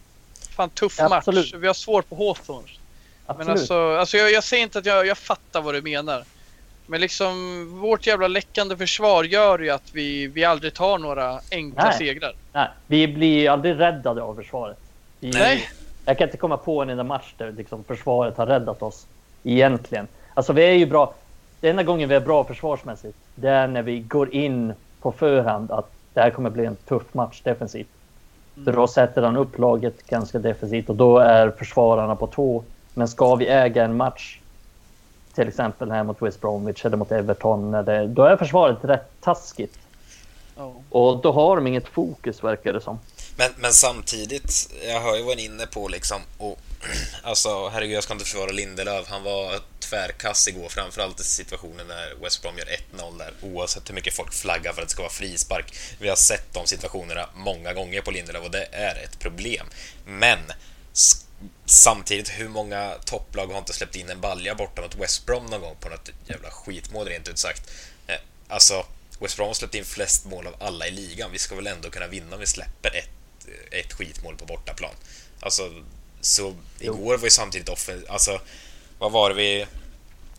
[0.51, 1.53] Fan tuff Ja, match.
[1.55, 2.69] Vi har svårt på Hawthorne.
[3.39, 6.25] Men alltså, alltså jag, jag säger inte att jag, jag fattar vad du menar.
[6.87, 11.85] Men liksom vårt jävla läckande försvar gör ju att vi, vi aldrig tar några enkla
[11.85, 11.99] Nej.
[11.99, 12.33] segrar.
[12.53, 14.79] Nej, vi blir ju aldrig räddade av försvaret.
[15.21, 15.71] Vi, Nej.
[16.05, 19.07] Jag kan inte komma på en enda match där liksom försvaret har räddat oss.
[19.45, 20.09] Egentligen.
[20.35, 21.15] Alltså vi är ju bra.
[21.61, 25.71] Den enda gången vi är bra försvarsmässigt, det är när vi går in på förhand
[25.71, 27.89] att det här kommer bli en tuff match defensivt.
[28.65, 32.65] För då sätter han upp laget ganska defensivt och då är försvararna på tå.
[32.95, 34.41] Men ska vi äga en match,
[35.35, 39.79] till exempel här mot West Bromwich eller mot Everton, eller, då är försvaret rätt taskigt.
[40.57, 40.73] Ja.
[40.91, 42.99] Och då har de inget fokus verkar det som
[43.41, 46.23] men, men samtidigt, jag hör ju vad ni är inne på liksom.
[46.39, 46.59] Och,
[47.23, 49.07] alltså, herregud, jag ska inte försvara Lindelöf.
[49.09, 53.95] Han var tvärkass igår, framförallt i situationen när West Brom gör 1-0 där, oavsett hur
[53.95, 55.75] mycket folk flaggar för att det ska vara frispark.
[55.99, 59.67] Vi har sett de situationerna många gånger på Lindelöf och det är ett problem.
[60.07, 60.39] Men
[61.67, 65.61] samtidigt, hur många topplag har inte släppt in en balja borta mot West Brom någon
[65.61, 67.71] gång på något jävla skitmål rent ut sagt?
[68.07, 68.87] Eh, alltså,
[69.21, 71.33] West Brom har släppt in flest mål av alla i ligan.
[71.33, 73.09] Vi ska väl ändå kunna vinna om vi släpper ett,
[73.71, 74.95] ett skitmål på bortaplan.
[75.41, 75.73] Alltså,
[76.21, 78.05] så igår var ju samtidigt offen...
[78.09, 78.41] Alltså,
[78.99, 79.67] vad var det vi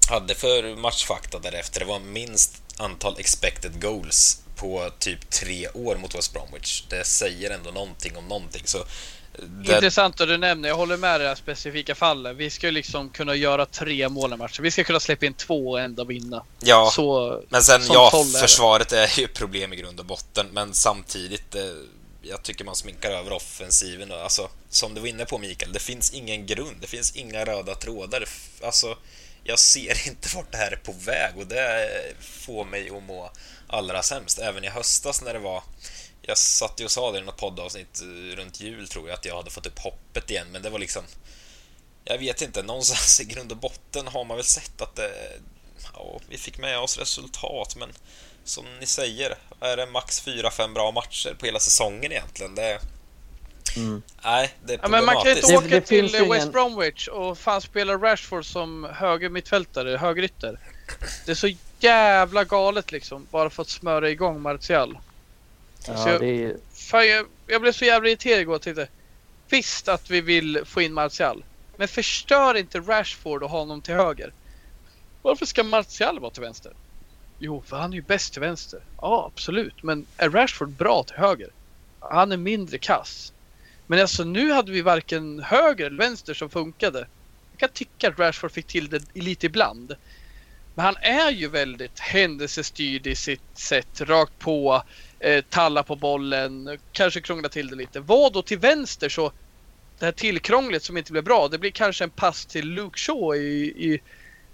[0.09, 1.79] hade för matchfakta därefter?
[1.79, 6.83] Det var minst antal expected goals på typ tre år mot West Bromwich.
[6.89, 8.61] Det säger ändå någonting om någonting.
[8.65, 8.77] Så
[9.39, 12.37] det, Intressant att du nämner, jag håller med i det här specifika fallet.
[12.37, 14.63] Vi ska ju liksom kunna göra tre mål i matchen.
[14.63, 16.43] Vi ska kunna släppa in två och ändå vinna.
[16.59, 20.47] ja, Så, men sen ja, försvaret är ju problem i grund och botten.
[20.53, 21.61] Men samtidigt, eh,
[22.21, 24.11] jag tycker man sminkar över offensiven.
[24.11, 26.77] Alltså, som du var inne på Mikael, det finns ingen grund.
[26.81, 28.25] Det finns inga röda trådar.
[28.63, 28.97] Alltså,
[29.43, 33.31] jag ser inte vart det här är på väg och det får mig att må
[33.67, 34.39] allra sämst.
[34.39, 35.63] Även i höstas när det var
[36.21, 39.25] jag satt ju och sa det i något poddavsnitt eh, runt jul tror jag att
[39.25, 41.03] jag hade fått upp hoppet igen men det var liksom
[42.03, 45.39] jag vet inte, någonstans i grund och botten har man väl sett att det
[45.93, 47.93] ja, vi fick med oss resultat men
[48.43, 52.55] som ni säger, är det max 4-5 bra matcher på hela säsongen egentligen?
[52.55, 52.79] Det,
[53.75, 54.01] mm.
[54.23, 56.51] Nej, det är ja, men Man kan ju inte åka det, till West ingen...
[56.51, 60.59] Bromwich och fan spela Rashford som höger mittfältare, högerytter.
[61.25, 61.49] Det är så
[61.79, 64.97] jävla galet liksom, bara för att smöra igång Martial.
[65.87, 66.57] Ja, jag, är...
[66.73, 68.87] fan, jag, jag, blev så jävla irriterad igår och tänkte
[69.49, 71.43] Visst att vi vill få in Martial,
[71.77, 74.33] men förstör inte Rashford och ha honom till höger.
[75.21, 76.73] Varför ska Martial vara till vänster?
[77.43, 78.79] Jo, för han är ju bäst till vänster.
[79.01, 79.83] Ja, absolut.
[79.83, 81.49] Men är Rashford bra till höger?
[81.99, 83.33] Han är mindre kass.
[83.87, 87.07] Men alltså nu hade vi varken höger eller vänster som funkade.
[87.51, 89.95] Jag kan tycka att Rashford fick till det lite ibland.
[90.75, 94.01] Men han är ju väldigt händelsestyrd i sitt sätt.
[94.01, 94.83] Rakt på,
[95.19, 97.99] eh, talla på bollen, kanske krångla till det lite.
[97.99, 99.31] Vad då till vänster så
[99.99, 103.37] det här tillkrånglet som inte blev bra, det blir kanske en pass till Luke Shaw
[103.37, 104.01] i, i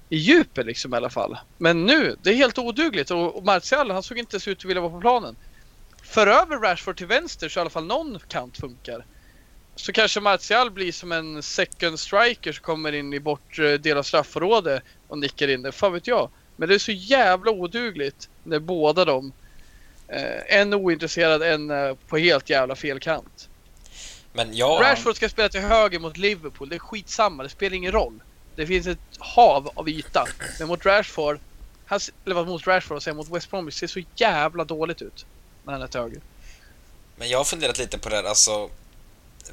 [0.10, 1.38] i djupet liksom i alla fall.
[1.58, 4.92] Men nu, det är helt odugligt och, Martial han såg inte ut att vilja vara
[4.92, 5.36] på planen.
[6.04, 9.06] För över Rashford till vänster så i alla fall någon kant funkar.
[9.76, 14.04] Så kanske Martial blir som en second striker som kommer in i bortre del av
[14.04, 15.72] straffområdet och nickar in det.
[15.72, 16.30] Fan vet jag.
[16.56, 19.34] Men det är så jävla odugligt när båda de
[20.08, 23.50] eh, en ointresserad, en eh, på helt jävla fel kant.
[24.34, 24.82] Men jag...
[24.82, 26.70] Rashford ska spela till höger mot Liverpool.
[26.70, 28.22] Det är skitsamma, det spelar ingen roll.
[28.58, 30.28] Det finns ett hav av yta.
[30.60, 31.40] Men mot Rashford,
[31.86, 35.26] han, eller mot Rashford och sen mot West Bromwich ser så jävla dåligt ut.
[35.64, 36.22] När han är till höger.
[37.16, 38.70] Men jag har funderat lite på det här, alltså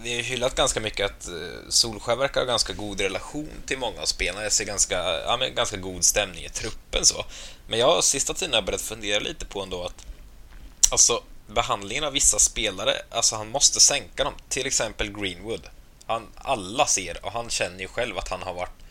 [0.00, 3.78] vi har ju hyllat ganska mycket att eh, Solskjaer verkar ha ganska god relation till
[3.78, 4.42] många av spelarna.
[4.42, 7.24] Jag ser ganska, ja, men ganska god stämning i truppen så.
[7.68, 10.06] Men jag har sista tiden har börjat fundera lite på ändå att
[10.90, 14.34] alltså behandlingen av vissa spelare, alltså han måste sänka dem.
[14.48, 15.68] Till exempel Greenwood.
[16.06, 18.83] Han, alla ser och han känner ju själv att han har varit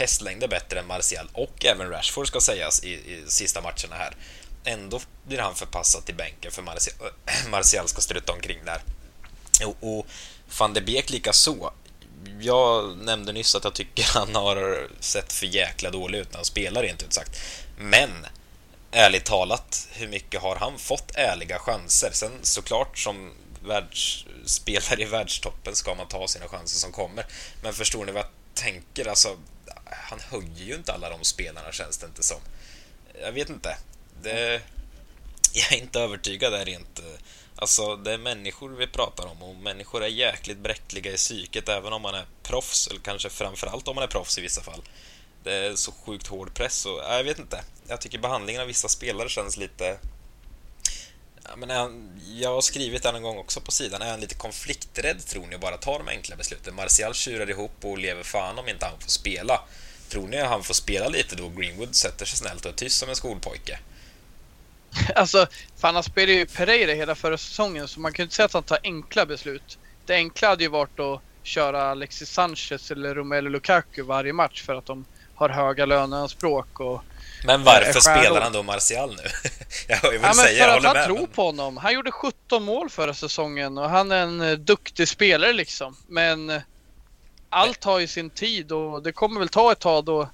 [0.00, 4.16] hästlängder bättre än Martial och även Rashford ska sägas i, i sista matcherna här.
[4.64, 6.96] Ändå blir han förpassad till bänken för Martial,
[7.50, 8.82] Martial ska strutta omkring där.
[9.66, 10.06] Och, och
[10.58, 11.72] van de Beek lika så.
[12.40, 16.44] Jag nämnde nyss att jag tycker han har sett för jäkla dålig ut när han
[16.44, 17.40] spelar rent ut sagt.
[17.78, 18.26] Men
[18.90, 22.10] ärligt talat, hur mycket har han fått ärliga chanser?
[22.12, 23.32] Sen såklart som
[23.64, 27.26] världsspelare i världstoppen ska man ta sina chanser som kommer.
[27.62, 29.08] Men förstår ni vad jag tänker?
[29.08, 29.36] Alltså,
[29.92, 32.40] han höjer ju inte alla de spelarna känns det inte som.
[33.20, 33.76] Jag vet inte.
[34.22, 34.62] Det,
[35.52, 36.98] jag är inte övertygad där rent...
[36.98, 37.20] Eh,
[37.56, 41.92] alltså, det är människor vi pratar om och människor är jäkligt bräckliga i psyket även
[41.92, 44.82] om man är proffs, eller kanske framförallt om man är proffs i vissa fall.
[45.44, 47.64] Det är så sjukt hård press och jag vet inte.
[47.88, 49.98] Jag tycker behandlingen av vissa spelare känns lite
[51.44, 54.02] Ja, men han, jag har skrivit det en gång också på sidan.
[54.02, 56.74] Är han lite konflikträdd tror ni och bara tar de enkla besluten?
[56.74, 59.60] Martial tjurar ihop och lever fan om inte han får spela.
[60.08, 62.98] Tror ni att han får spela lite då Greenwood sätter sig snällt och är tyst
[62.98, 63.78] som en skolpojke?
[65.14, 68.46] Alltså, fan han spelade ju Pereira hela förra säsongen så man kan ju inte säga
[68.46, 69.78] att han tar enkla beslut.
[70.06, 74.74] Det enkla hade ju varit att köra Alexis Sanchez eller Romelu Lukaku varje match för
[74.74, 77.02] att de har höga löneanspråk och
[77.44, 79.22] men varför spelar han då Martial nu?
[79.88, 81.26] jag vill ja, säga, för att han med, tror men...
[81.26, 81.76] på honom.
[81.76, 85.96] Han gjorde 17 mål förra säsongen och han är en eh, duktig spelare liksom.
[86.08, 86.62] Men eh,
[87.48, 90.28] allt har ju sin tid och det kommer väl ta ett tag då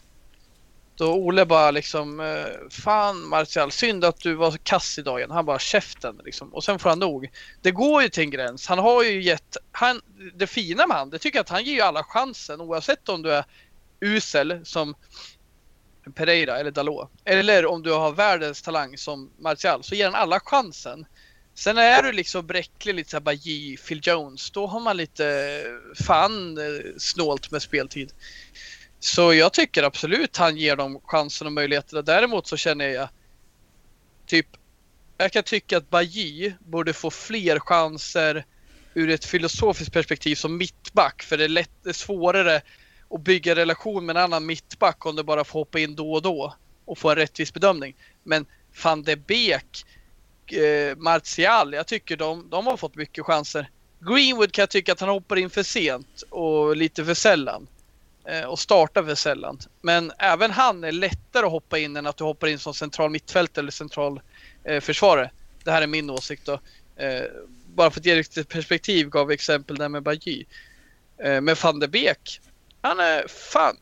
[0.96, 5.30] då Ole bara liksom eh, Fan Martial, synd att du var kass idag igen.
[5.30, 6.54] Han bara käften liksom.
[6.54, 7.30] Och sen får han nog.
[7.62, 8.66] Det går ju till en gräns.
[8.66, 10.00] Han har ju gett, han,
[10.34, 13.22] det fina med han, det tycker jag att han ger ju alla chansen oavsett om
[13.22, 13.44] du är
[14.00, 14.94] usel som
[16.14, 17.10] Pereira eller Dalot.
[17.24, 21.06] Eller om du har världens talang som Martial så ger han alla chansen.
[21.54, 23.36] Sen är du liksom bräcklig, lite såhär bara
[23.88, 25.64] Phil Jones, då har man lite
[26.06, 28.12] fan eh, snålt med speltid.
[29.00, 32.02] Så jag tycker absolut han ger dem chansen och möjligheterna.
[32.02, 33.08] Däremot så känner jag
[34.26, 34.46] typ,
[35.18, 38.44] jag kan tycka att Baji borde få fler chanser
[38.94, 41.22] ur ett filosofiskt perspektiv som mittback.
[41.22, 42.62] För det är, lätt, det är svårare
[43.08, 46.22] och bygga relation med en annan mittback om du bara får hoppa in då och
[46.22, 47.96] då och få en rättvis bedömning.
[48.22, 48.46] Men
[48.82, 49.84] van de Beek,
[50.52, 53.70] eh, Martial, jag tycker de, de har fått mycket chanser.
[54.00, 57.66] Greenwood kan jag tycka att han hoppar in för sent och lite för sällan.
[58.28, 59.58] Eh, och startar för sällan.
[59.80, 63.10] Men även han är lättare att hoppa in än att du hoppar in som central
[63.10, 64.20] mittfält eller central
[64.64, 65.30] eh, försvarare.
[65.64, 66.60] Det här är min åsikt då.
[66.96, 67.22] Eh,
[67.74, 70.44] bara för att ge lite perspektiv gav vi exempel där med Bajy.
[71.24, 72.40] Eh, van de Beek
[72.86, 73.76] han är fan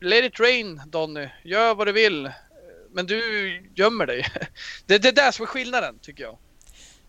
[0.00, 1.28] let it rain Donny.
[1.44, 2.32] Gör vad du vill.
[2.90, 3.20] Men du
[3.74, 4.26] gömmer dig.
[4.86, 6.38] Det är det där som är skillnaden tycker jag.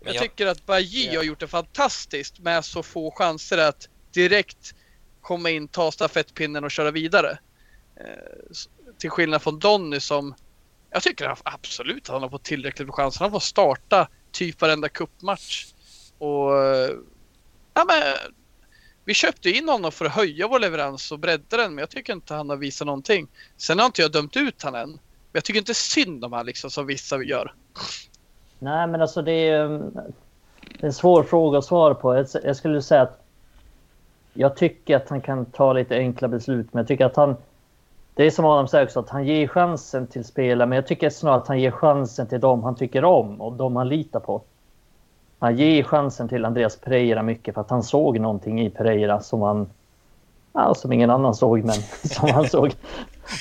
[0.00, 1.18] Men Jag tycker att Bajy Ja.
[1.20, 4.74] har gjort det fantastiskt med så få chanser att direkt
[5.20, 7.38] komma in, ta stafettpinnen och köra vidare.
[8.00, 8.06] Eh,
[8.98, 10.34] till skillnad från Donny som
[10.90, 13.20] jag tycker han- absolut att han har fått tillräckligt med chanser.
[13.20, 15.66] Han får starta typ varenda cupmatch.
[16.18, 16.90] Och eh,
[17.74, 18.02] ja, men,
[19.06, 22.12] vi köpte in honom för att höja vår leverans och bredda den men jag tycker
[22.12, 23.28] inte han har visat någonting.
[23.56, 24.90] Sen har inte jag dömt ut han än.
[24.90, 24.98] Men
[25.32, 27.54] jag tycker inte synd om han liksom som vissa gör.
[28.58, 29.80] Nej, men alltså um, det är
[30.80, 32.14] en svår fråga att svara på.
[32.14, 33.22] Jag, jag skulle säga att
[34.34, 37.36] jag tycker att han kan ta lite enkla beslut, men jag tycker att han...
[38.14, 41.10] Det är som Adam säger också, att han ger chansen till spelare, men jag tycker
[41.10, 44.42] snarare att han ger chansen till dem han tycker om och dem han litar på.
[45.38, 49.42] Han ger chansen till Andreas Pereira mycket för att han såg någonting i Pereira som
[49.42, 49.66] han...
[50.52, 52.74] Ja, som ingen annan såg, men som han såg.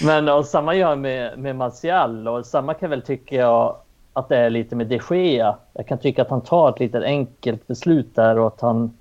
[0.03, 3.75] Men och samma gör med, med Martial och samma kan väl tycka jag
[4.13, 5.55] att det är lite med de Gea.
[5.73, 8.97] Jag kan tycka att han tar ett litet enkelt beslut där och att han,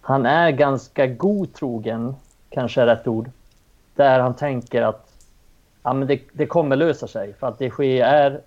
[0.00, 2.14] han är ganska godtrogen,
[2.50, 3.30] kanske är rätt ord.
[3.94, 5.12] Där han tänker att
[5.82, 8.40] ja, men det, det kommer lösa sig för att de Gea är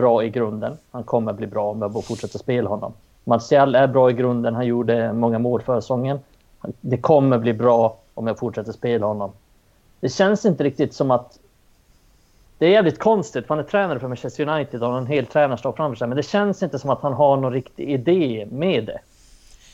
[0.00, 0.76] bra i grunden.
[0.90, 2.92] Han kommer bli bra om jag bara fortsätter spela honom.
[3.24, 4.54] Martial är bra i grunden.
[4.54, 6.18] Han gjorde många mål förra säsongen.
[6.80, 9.30] Det kommer bli bra om jag fortsätter spela honom.
[10.00, 11.38] Det känns inte riktigt som att
[12.58, 15.76] det är jävligt konstigt, han är tränare för Manchester United och har en hel tränarstab
[15.76, 16.08] framför sig.
[16.08, 18.98] Men det känns inte som att han har någon riktig idé med det.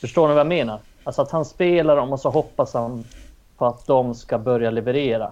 [0.01, 0.79] Förstår ni vad jag menar?
[1.03, 3.03] Alltså att han spelar dem och så hoppas han
[3.57, 5.31] på att de ska börja leverera.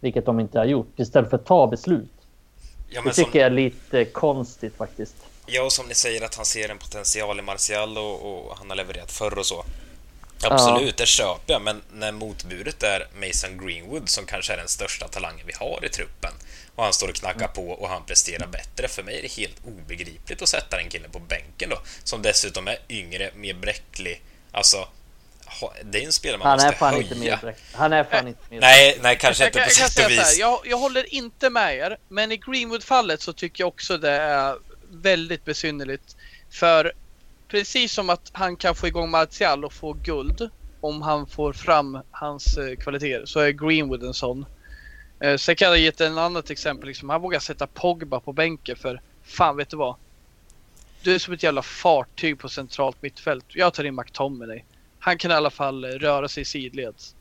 [0.00, 2.13] Vilket de inte har gjort, istället för att ta beslut.
[2.88, 5.14] Ja, Det men som, tycker jag är lite konstigt faktiskt.
[5.46, 8.68] ja, och som ni säger att han ser en potential i Martial och, och han
[8.70, 9.64] har levererat förr och så.
[10.42, 10.52] Ja.
[10.52, 15.08] Absolut, det köper jag, men när motbudet är Mason Greenwood som kanske är den största
[15.08, 16.32] talangen vi har i truppen
[16.74, 18.88] och han står och knackar på och han presterar bättre.
[18.88, 22.68] För mig är det helt obegripligt att sätta den killen på bänken då, som dessutom
[22.68, 24.22] är yngre, mer bräcklig.
[24.52, 24.88] Alltså,
[25.84, 27.02] det är en spelare man Han är måste fan höja.
[27.02, 27.54] inte med.
[27.72, 28.60] Han är fan inte med.
[28.60, 30.38] Nej, nej, kanske jag, inte på jag sätt och vis.
[30.38, 34.56] jag, jag håller inte med er, men i Greenwood-fallet så tycker jag också det är
[34.90, 36.16] väldigt besynnerligt.
[36.50, 36.92] För
[37.48, 41.98] precis som att han kan få igång Martial och få guld om han får fram
[42.10, 44.46] hans eh, kvaliteter så är Greenwood en sån.
[45.20, 46.88] Eh, sen kan jag ge ett en annat exempel.
[46.88, 49.96] Liksom, han vågar sätta Pogba på bänken för fan vet du vad?
[51.02, 53.44] Du är som ett jävla fartyg på centralt mittfält.
[53.48, 54.64] Jag tar in McTominay.
[55.04, 57.14] Han kan i alla fall eh, röra sig sidleds.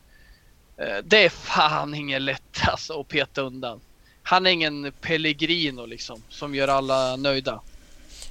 [0.77, 3.81] Eh, Det är fan inget lätt alltså att peta undan.
[4.23, 7.61] Han är ingen Pellegrino liksom som gör alla nöjda.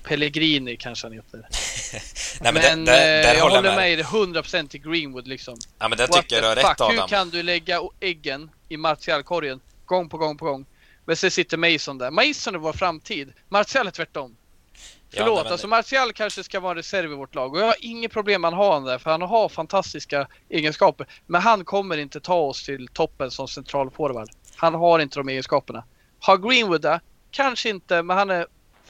[0.02, 1.40] Pellegrini kanske han heter.
[2.40, 3.98] Nej, men, men där, där, eh, där jag håller med.
[3.98, 5.56] dig 100% till Greenwood liksom.
[5.78, 7.08] Ja, men What tycker jag du har rätt, fuck, Hur Adam.
[7.08, 10.66] kan du lägga äggen i Martial-korgen gång på gång på gång?
[11.04, 12.10] Men sen sitter Mason där.
[12.10, 13.32] Mason är vår framtid.
[13.48, 14.36] Martial är tvärtom.
[15.14, 17.61] Ja, Förlåt, nej, men- alltså Martial kanske ska vara en reserv i vårt lag och
[17.61, 21.07] jag har inget problem med att ha honom där för han har fantastiska egenskaper.
[21.27, 24.29] Men han kommer inte ta oss till toppen som central forward.
[24.57, 25.85] Han har inte de egenskaperna.
[26.20, 27.01] Har Greenwood det?
[27.31, 28.46] Kanske inte, men han är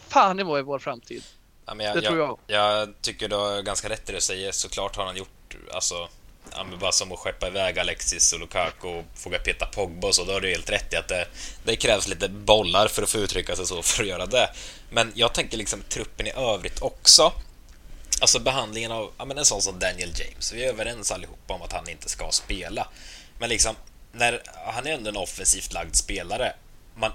[0.09, 1.23] fan i vår framtid.
[1.67, 2.39] Ja, jag, Det tror jag.
[2.47, 2.79] jag.
[2.81, 4.53] Jag tycker du har ganska rätt i det du säger.
[4.53, 6.09] Såklart har han gjort, alltså,
[6.57, 10.15] ja, men bara som att skeppa iväg Alexis och Lukaku och våga peta Pogba och
[10.15, 11.27] så, då har du helt rätt i att det,
[11.65, 14.51] det krävs lite bollar för att få uttrycka sig så för att göra det.
[14.91, 17.33] Men jag tänker liksom truppen i övrigt också.
[18.21, 20.53] Alltså behandlingen av ja, men en sån som Daniel James.
[20.53, 22.89] Vi är överens allihopa om att han inte ska spela.
[23.39, 23.77] Men liksom,
[24.13, 26.55] när, han är ändå en offensivt lagd spelare.
[26.97, 27.13] Man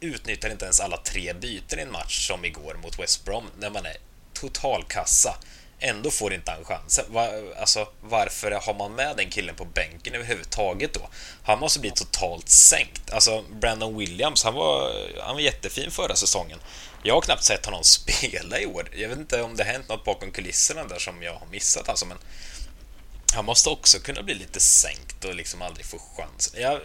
[0.00, 3.70] utnyttjar inte ens alla tre byten i en match som igår mot West Brom när
[3.70, 3.96] man är
[4.32, 5.36] totalkassa.
[5.82, 7.04] Ändå får inte han chansen.
[7.08, 7.28] Va,
[7.60, 11.08] alltså, varför har man med den killen på bänken överhuvudtaget då?
[11.42, 13.10] Han måste bli totalt sänkt.
[13.10, 16.58] Alltså, Brandon Williams, han var, han var jättefin förra säsongen.
[17.02, 18.88] Jag har knappt sett honom spela i år.
[18.96, 21.88] Jag vet inte om det har hänt något bakom kulisserna där som jag har missat
[21.88, 22.18] alltså, men
[23.34, 26.62] han måste också kunna bli lite sänkt och liksom aldrig få chansen.
[26.62, 26.80] Jag,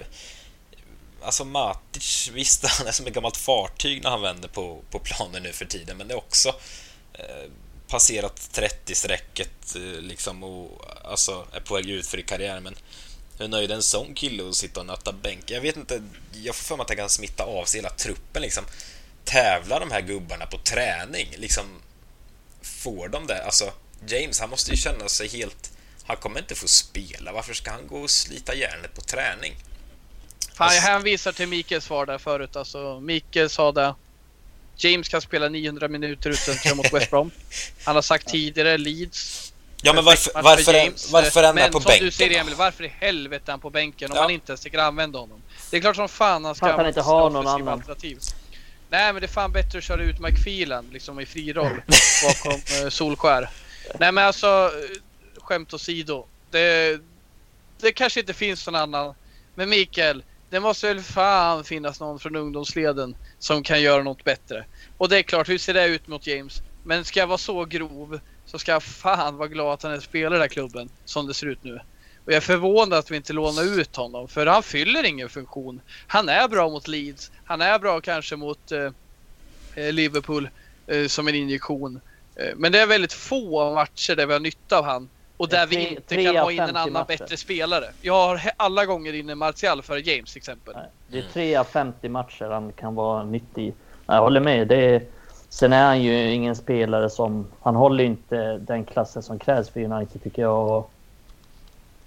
[1.21, 5.43] alltså Matic, visst han är som ett gammalt fartyg när han vänder på, på planen
[5.43, 6.49] nu för tiden, men det är också
[7.13, 7.51] eh,
[7.87, 12.63] passerat 30-strecket eh, liksom och alltså är på väg ut för i karriären.
[12.63, 12.75] Men
[13.39, 15.51] hur nöjd är en sån kille att sitta och nöta bänk?
[15.51, 18.41] Jag vet inte, jag får för mig att det kan smitta av sig hela truppen
[18.41, 18.63] liksom.
[19.23, 21.27] Tävlar de här gubbarna på träning?
[21.37, 21.65] Liksom,
[22.61, 23.45] får de det?
[23.45, 23.73] Alltså,
[24.07, 25.71] James, han måste ju känna sig helt...
[26.03, 27.31] Han kommer inte få spela.
[27.31, 29.55] Varför ska han gå och slita järnet på träning?
[30.53, 32.55] Fan, Alltså- hänvisar till Mikaels svar där förut.
[32.55, 33.95] Alltså, Mikael sa det.
[34.77, 37.31] James kan spela 900 minuter utan mot West Brom.
[37.85, 39.51] Han har sagt tidigare Leeds.
[39.81, 41.11] Ja, men varför, varför, James.
[41.11, 42.05] varför är han Men på som bänken?
[42.05, 42.39] du säger?
[42.41, 44.23] Emil, varför i helvete är han på bänken om Ja.
[44.23, 45.41] man inte ens tänker använda honom?
[45.71, 47.67] Det är klart som fan han ska Han inte ha någon annan.
[47.67, 48.19] alternativ.
[48.89, 51.81] Nej men det är fan bättre att köra ut McFeelan liksom i fri roll
[52.27, 53.49] bakom eh, Solskär.
[53.99, 56.25] Nej men alltså, eh, skämt åsido.
[56.51, 56.99] Det,
[57.81, 59.13] det kanske inte finns någon annan.
[59.55, 64.65] Men Mikael, det måste väl fan finnas någon från ungdomsleden som kan göra något bättre.
[64.97, 66.61] Och det är klart, hur ser det ut mot James?
[66.83, 69.99] Men ska jag vara så grov så ska jag fan vara glad att han är
[69.99, 71.79] spelare i den här klubben som det ser ut nu.
[72.25, 75.81] Och jag är förvånad att vi inte lånar ut honom för han fyller ingen funktion.
[76.07, 77.31] Han är bra mot Leeds.
[77.45, 78.91] Han är bra kanske mot eh,
[79.75, 80.49] eh Liverpool
[80.87, 82.01] eh, som en injektion.
[82.35, 85.09] Eh, men det är väldigt få matcher där vi har nytta av han.
[85.37, 87.07] Och där vi Tre- inte tre kan ha in en 50 annan matcher.
[87.07, 87.85] bättre spelare.
[88.01, 90.73] Jag har alla gånger in en Martial före James till exempel.
[90.75, 93.73] Nej, Det är 3 av 50 matcher han kan vara nyttig i.
[94.07, 94.67] Jag håller med.
[94.67, 95.01] Det är,
[95.49, 97.47] sen är han ju ingen spelare som...
[97.61, 100.67] Han håller inte den klassen som krävs för United tycker jag.
[100.77, 100.91] Och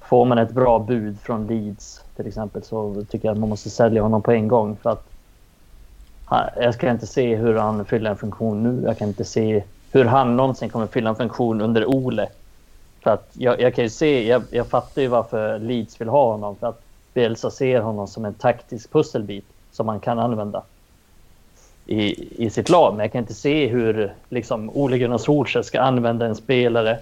[0.01, 3.70] Får man ett bra bud från Leeds till exempel så tycker jag att man måste
[3.70, 4.76] sälja honom på en gång.
[4.83, 5.05] För att
[6.57, 8.83] jag ska inte se hur han fyller en funktion nu.
[8.87, 12.29] Jag kan inte se hur han någonsin kommer fylla en funktion under Ole.
[13.03, 16.32] För att jag, jag kan ju se, jag, jag fattar ju varför Leeds vill ha
[16.32, 16.57] honom.
[16.57, 16.82] För att
[17.14, 20.62] Bielsa ser honom som en taktisk pusselbit som man kan använda
[21.86, 22.94] i, i sitt lag.
[22.94, 26.99] Men jag kan inte se hur liksom, Ole Gunnar Solskjaer ska använda en spelare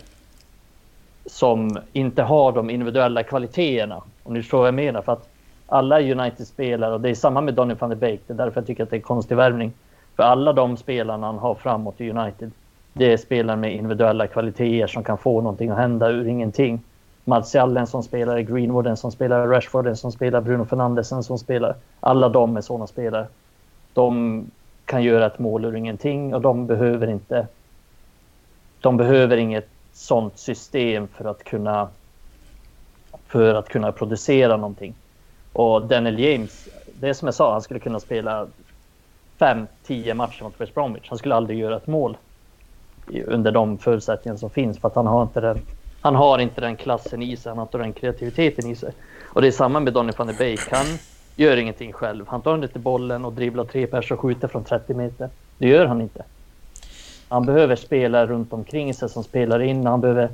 [1.27, 4.03] som inte har de individuella kvaliteterna.
[4.23, 5.03] Om ni förstår vad jag menar.
[5.03, 5.29] För att
[5.67, 8.67] alla United-spelare, och det är samma med Donny van de Beek, det är därför jag
[8.67, 9.73] tycker att det är en konstig värvning.
[10.17, 12.51] För alla de spelarna han har framåt i United,
[12.99, 16.83] det är spelare med individuella kvaliteter som kan få någonting att hända ur ingenting.
[17.25, 21.23] Martial en som spelar, Greenwood en som spelar, Rashford en som spelar, Bruno Fernandes en
[21.23, 21.75] som spelar.
[22.01, 23.27] Alla de är sådana spelare.
[23.93, 24.51] De
[24.85, 27.47] kan göra ett mål ur ingenting och de behöver inte...
[28.81, 31.89] De behöver inget sånt system för att kunna
[33.27, 34.95] för att kunna producera någonting.
[35.53, 36.69] Och Daniel James,
[37.01, 38.47] det är som jag sa, han skulle kunna spela
[39.39, 41.09] 5-10 matcher mot West Bromwich.
[41.09, 42.17] Han skulle aldrig göra ett mål
[43.27, 45.61] under de förutsättningar som finns för att han har inte den
[46.07, 48.93] han har inte den klassen i sig, han har inte den kreativiteten i sig.
[49.25, 50.61] Och det är samma med Donny van de Beek.
[50.71, 50.87] Han
[51.37, 52.25] gör ingenting själv.
[52.29, 55.29] Han tar inte bollen och dribblar tre pers och skjuter från 30 meter.
[55.59, 56.25] Det gör han inte.
[57.29, 59.87] Han behöver spela runt omkring sig som spelar in.
[59.87, 60.29] Han behöver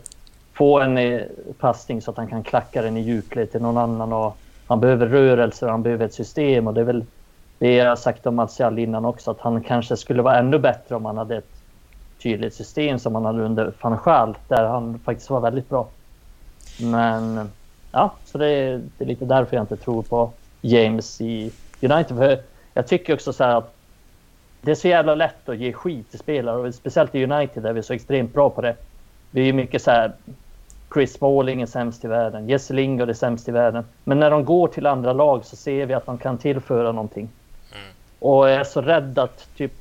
[0.52, 1.22] få en eh,
[1.58, 4.12] passning så att han kan klacka den i djupled till någon annan.
[4.12, 6.66] Och han behöver rörelser, han behöver ett system.
[6.66, 7.04] Och det är väl
[7.58, 10.94] det jag har sagt om Martial innan också, att han kanske skulle vara ännu bättre
[10.94, 11.51] om han hade ett
[12.22, 15.88] tydligt system som han hade under van Gaal, där han faktiskt var väldigt bra.
[16.80, 17.50] Men
[17.92, 22.16] ja, så det är, det är lite därför jag inte tror på James i United.
[22.16, 22.38] För
[22.74, 23.74] jag tycker också så här att
[24.60, 27.72] det är så jävla lätt att ge skit till spelare och speciellt i United där
[27.72, 28.76] vi är så extremt bra på det.
[29.30, 30.12] Vi är mycket så här
[30.94, 33.84] Chris Smalling är sämst i världen, Jesse Lingard är sämst i världen.
[34.04, 37.28] Men när de går till andra lag så ser vi att de kan tillföra någonting.
[38.18, 39.72] Och jag är så rädd att typ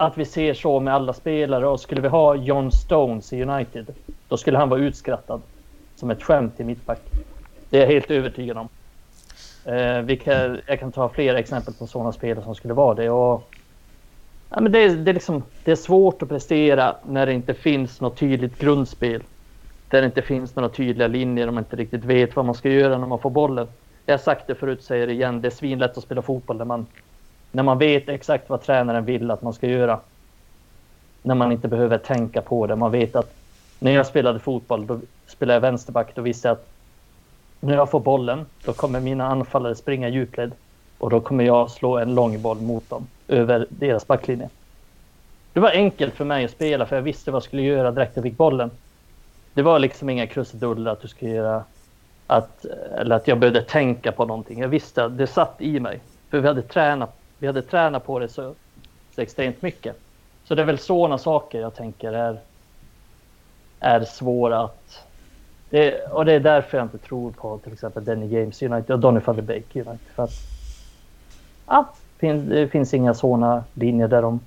[0.00, 3.86] att vi ser så med alla spelare och skulle vi ha John Stones i United
[4.28, 5.42] då skulle han vara utskrattad
[5.96, 7.00] som ett skämt i mittback.
[7.70, 8.68] Det är jag helt övertygad om.
[9.64, 13.10] Eh, vi kan, jag kan ta flera exempel på sådana spelare som skulle vara det.
[13.10, 13.50] Och,
[14.50, 18.00] ja, men det, det, är liksom, det är svårt att prestera när det inte finns
[18.00, 19.22] något tydligt grundspel.
[19.88, 22.68] Där det inte finns några tydliga linjer och man inte riktigt vet vad man ska
[22.68, 23.68] göra när man får bollen.
[24.06, 25.40] Jag har sagt det förut, säger det igen.
[25.40, 26.86] Det är svinlätt att spela fotboll när man,
[27.52, 30.00] när man vet exakt vad tränaren vill att man ska göra.
[31.22, 32.76] När man inte behöver tänka på det.
[32.76, 33.34] Man vet att
[33.78, 36.14] när jag spelade fotboll, då spelade jag vänsterback.
[36.14, 36.68] Då visste jag att
[37.60, 40.52] när jag får bollen, då kommer mina anfallare springa djupled.
[40.98, 44.48] Och då kommer jag slå en lång boll mot dem över deras backlinje.
[45.52, 48.16] Det var enkelt för mig att spela för jag visste vad jag skulle göra direkt
[48.16, 48.70] jag fick bollen.
[49.54, 51.64] Det var liksom inga krusiduller att du ska göra
[52.26, 52.64] att,
[52.98, 54.60] eller att jag behövde tänka på någonting.
[54.60, 56.00] Jag visste att det satt i mig.
[56.30, 58.54] För vi hade tränat, vi hade tränat på det så,
[59.14, 59.96] så extremt mycket.
[60.44, 62.40] Så det är väl sådana saker jag tänker är,
[63.80, 64.98] är svåra att...
[65.70, 68.98] Det, och det är därför jag inte tror på till exempel Danny James United och
[68.98, 69.98] Donny van de Beek United.
[70.14, 70.30] För att,
[71.66, 74.40] ja, det finns inga sådana linjer där de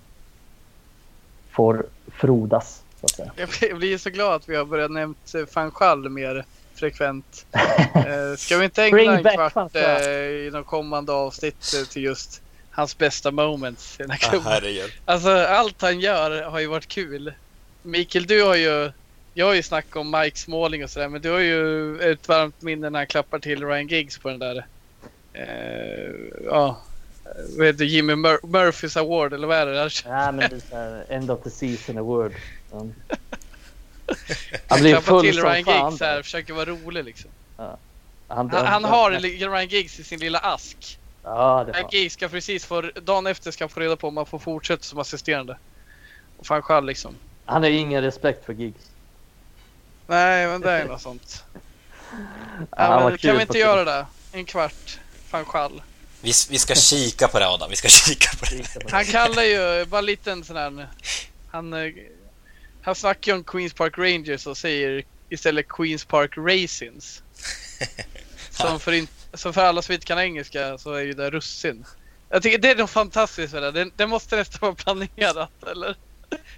[1.51, 2.83] får frodas.
[2.99, 3.31] Så att säga.
[3.69, 7.45] Jag blir- så glad att vi har börjat nämnt eh, van Schall mer frekvent.
[7.95, 12.41] Eh, Ska vi inte ägna en kvart eh, i de kommande avsnitt till just
[12.75, 14.51] hans bästa moments i den här Ah, klubben?
[14.51, 14.91] herregud.
[15.05, 17.33] Alltså allt han gör har ju varit kul.
[17.81, 18.91] Mikael, du har ju...
[19.33, 22.61] Jag har ju snackat om Mike Smalling och sådär, men du har ju ett varmt
[22.61, 24.65] minne när han klappar till Ryan Giggs på den där...
[25.33, 26.13] Eh,
[26.45, 26.81] ja,
[27.57, 27.85] vad heter?
[27.85, 29.89] Jimmy Mur- Murphys Award eller vad är det?
[30.05, 32.31] Ja, men det är end of the season award.
[32.71, 32.93] Um,
[34.67, 35.89] Han blir Klappar full till som Ryan fan.
[35.91, 37.31] Giggs här, försöker vara rolig liksom.
[37.57, 37.77] Han,
[38.27, 40.99] Han, han har Ryan Giggs i sin lilla ask.
[41.23, 44.25] Ja, det Giggs ska precis få, dagen efter ska han få reda på om han
[44.25, 45.57] får fortsätta som assisterande.
[46.37, 47.15] Och fan själv liksom.
[47.45, 48.89] Han har ingen respekt för gigs.
[50.07, 51.43] Nej, men det är något sånt.
[52.77, 54.05] Ja, men kan vi inte göra det?
[54.31, 54.99] En kvart.
[55.27, 55.81] Fan själv.
[56.21, 58.91] Vi, vi ska kika på det Adam, vi ska kika på det.
[58.91, 60.87] Han kallar ju bara en liten sån här...
[61.51, 61.93] Han, eh,
[62.81, 67.23] han snackar ju om Queens Park Rangers och säger istället Queens Park Racins.
[68.49, 71.85] Som för, in, som för alla som inte kan engelska så är ju det russin.
[72.29, 73.71] Jag tycker det är något fantastiskt med det.
[73.71, 75.95] Det, det måste nästan vara planerat eller?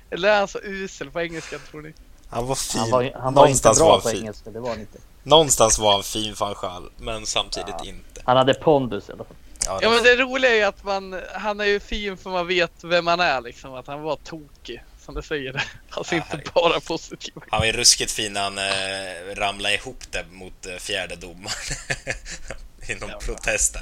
[0.09, 1.93] Eller är han så usel på engelska tror ni?
[2.29, 2.81] Han var fin.
[2.81, 4.19] Han var, han var inte var bra han på fin.
[4.21, 4.97] engelska, det var han inte.
[5.23, 7.85] Någonstans var han fin fan själv, men samtidigt Ja.
[7.85, 8.21] inte.
[8.23, 9.35] Han hade pondus i alla fall.
[9.65, 12.29] Ja, Ja det, men det roliga är ju att man, han är ju fin för
[12.29, 13.73] man vet vem han är liksom.
[13.73, 14.83] Att han var tokig.
[15.05, 15.63] Som det säger.
[15.89, 16.53] Alltså Ja, inte herregud.
[16.53, 17.33] bara positiv.
[17.49, 21.49] Han var ju ruskigt fin när han eh, ramlade ihop det mot eh, fjärde domaren.
[22.91, 23.17] Inom Ja.
[23.25, 23.81] protester.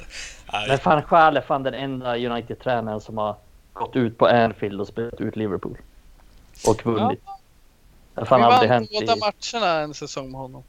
[0.67, 3.35] Men fan Schal är fan den enda United-tränaren som har
[3.73, 5.77] gått ut på Anfield och spelat ut Liverpool.
[6.67, 7.19] Och vunnit.
[8.13, 9.19] Det har Vi fan aldrig vann hänt båda i...
[9.19, 10.63] matcherna en säsong med honom.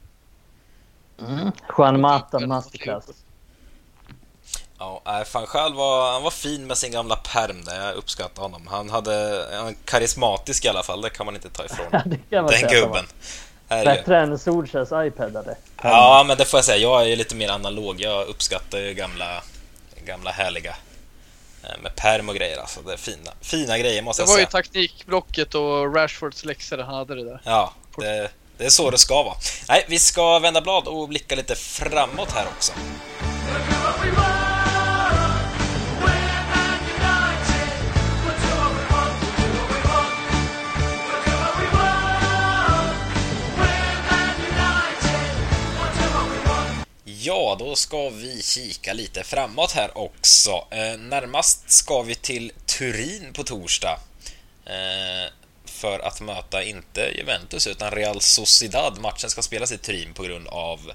[1.20, 1.52] Mm.
[1.78, 3.04] Juan Mata Masterclass.
[4.78, 8.66] Ja, fan själv var, han var fin med sin gamla perm där, jag uppskattar honom.
[8.66, 11.86] Han hade, han karismatisk i alla fall, det kan man inte ta ifrån
[12.30, 13.04] Ja, Den gubben.
[13.68, 13.94] Herregud.
[13.98, 15.54] Bättre än Solskjaers iPadare.
[15.82, 16.76] Ja, men det får jag säga.
[16.78, 18.00] Jag är ju lite mer analog.
[18.00, 19.42] Jag uppskattar ju gamla,
[20.04, 20.76] gamla härliga
[21.64, 22.58] eh, med perm och grejer.
[22.58, 24.50] Alltså, det är fina, fina grejer måste Det jag var ju säga.
[24.50, 27.40] taktikblocket och Rashfords läxor han hade det där.
[27.44, 29.36] Ja, det, det är så det ska vara.
[29.68, 32.72] Nej, vi ska vända blad och blicka lite framåt här också.
[47.26, 50.50] Ja, då ska vi kika lite framåt här också.
[50.70, 53.98] Eh, närmast ska vi till Turin på torsdag.
[54.66, 55.32] Eh,
[55.64, 59.00] för att möta inte Juventus utan Real Sociedad.
[59.00, 60.92] Matchen ska spelas i Turin på grund av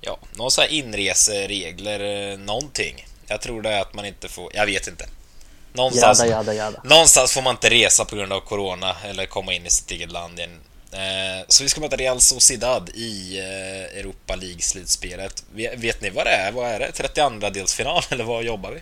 [0.00, 3.06] ja, någon så här inreseregler, eh, någonting.
[3.26, 5.08] Jag tror det är att man inte får, jag vet inte.
[5.72, 6.80] Någonstans, Jada, jada, jada.
[6.84, 10.10] någonstans får man inte resa på grund av Corona eller komma in i sitt eget
[10.10, 10.50] land igen.
[10.50, 10.71] Eh,
[11.48, 15.44] Så vi ska möta Real Sociedad i eh, Europa League-slutspelet.
[15.54, 16.52] Vet vet ni vad det är?
[16.52, 16.90] Vad är det?
[16.90, 18.80] 32-delsfinal eller vad jobbar vi?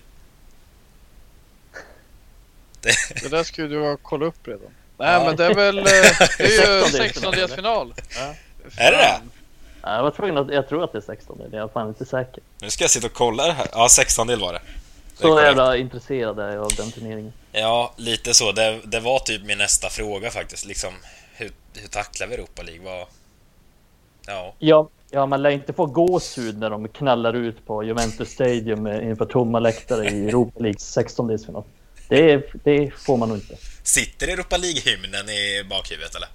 [3.22, 4.61] Det där skulle du ha kollat upp redan.
[4.98, 5.24] Nej Ja.
[5.24, 5.78] men det är väl...
[5.78, 7.92] eh, Det är ju 16-delsfinal, 16-delsfinal.
[8.16, 8.34] Ja.
[8.76, 9.20] Är det det?
[9.82, 11.88] Ja, Jag var tvungen att, jag tror att det är 16 det är jag fan
[11.88, 12.42] inte säker.
[12.61, 13.66] Nu ska jag sitta och kolla det här.
[13.72, 14.61] Ja, 16 del var det.
[15.18, 17.32] Det är Så jävla intresserad är jag av den turneringen.
[17.52, 18.52] Ja, lite så.
[18.52, 20.64] Det, det var typ min nästa fråga faktiskt.
[20.64, 20.94] Liksom,
[21.74, 22.84] hur, tacklar vi Europa League?
[22.84, 23.06] Vad...
[24.26, 28.86] Ja, Ja, ja, man lär inte få gåshud när de knallar ut på Juventus Stadium
[28.86, 31.64] inför tomma läktare i Europa Leagues 16-delsfinal.
[32.08, 33.56] Det, det får man nog inte.
[33.82, 36.28] sitter Europa League-hymnen i bakhuvudet eller?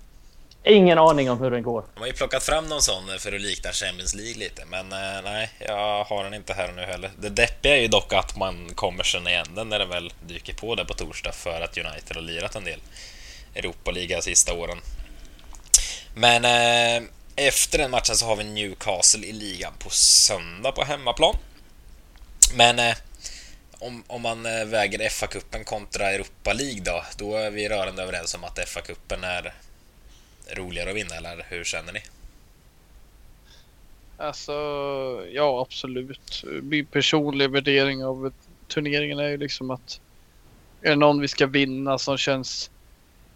[0.67, 1.83] Ingen aning om hur den går.
[1.93, 5.21] De har ju plockat fram någon sån för att likna Champions League lite, men eh,
[5.23, 7.11] nej, jag har den inte här nu heller.
[7.19, 10.53] Det deppiga är ju dock att man kommer känna igen den när den väl dyker
[10.53, 12.79] på där på torsdag för att United har lirat en del
[13.55, 14.77] Europa League de sista åren.
[16.17, 21.35] Men eh, efter den matchen så har vi Newcastle i ligan på söndag på hemmaplan.
[22.57, 22.95] Men eh,
[23.79, 28.35] om, om man eh, väger FA-cupen kontra Europa League då, då är vi rörande överens
[28.35, 29.53] om att FA-cupen är
[30.53, 32.01] roligare att vinna, eller hur känner ni?
[34.17, 34.51] Alltså,
[35.31, 36.43] ja absolut.
[36.61, 38.33] Min personliga värdering av
[38.67, 39.99] turneringen är ju liksom att
[40.81, 42.69] är det någon vi ska vinna som känns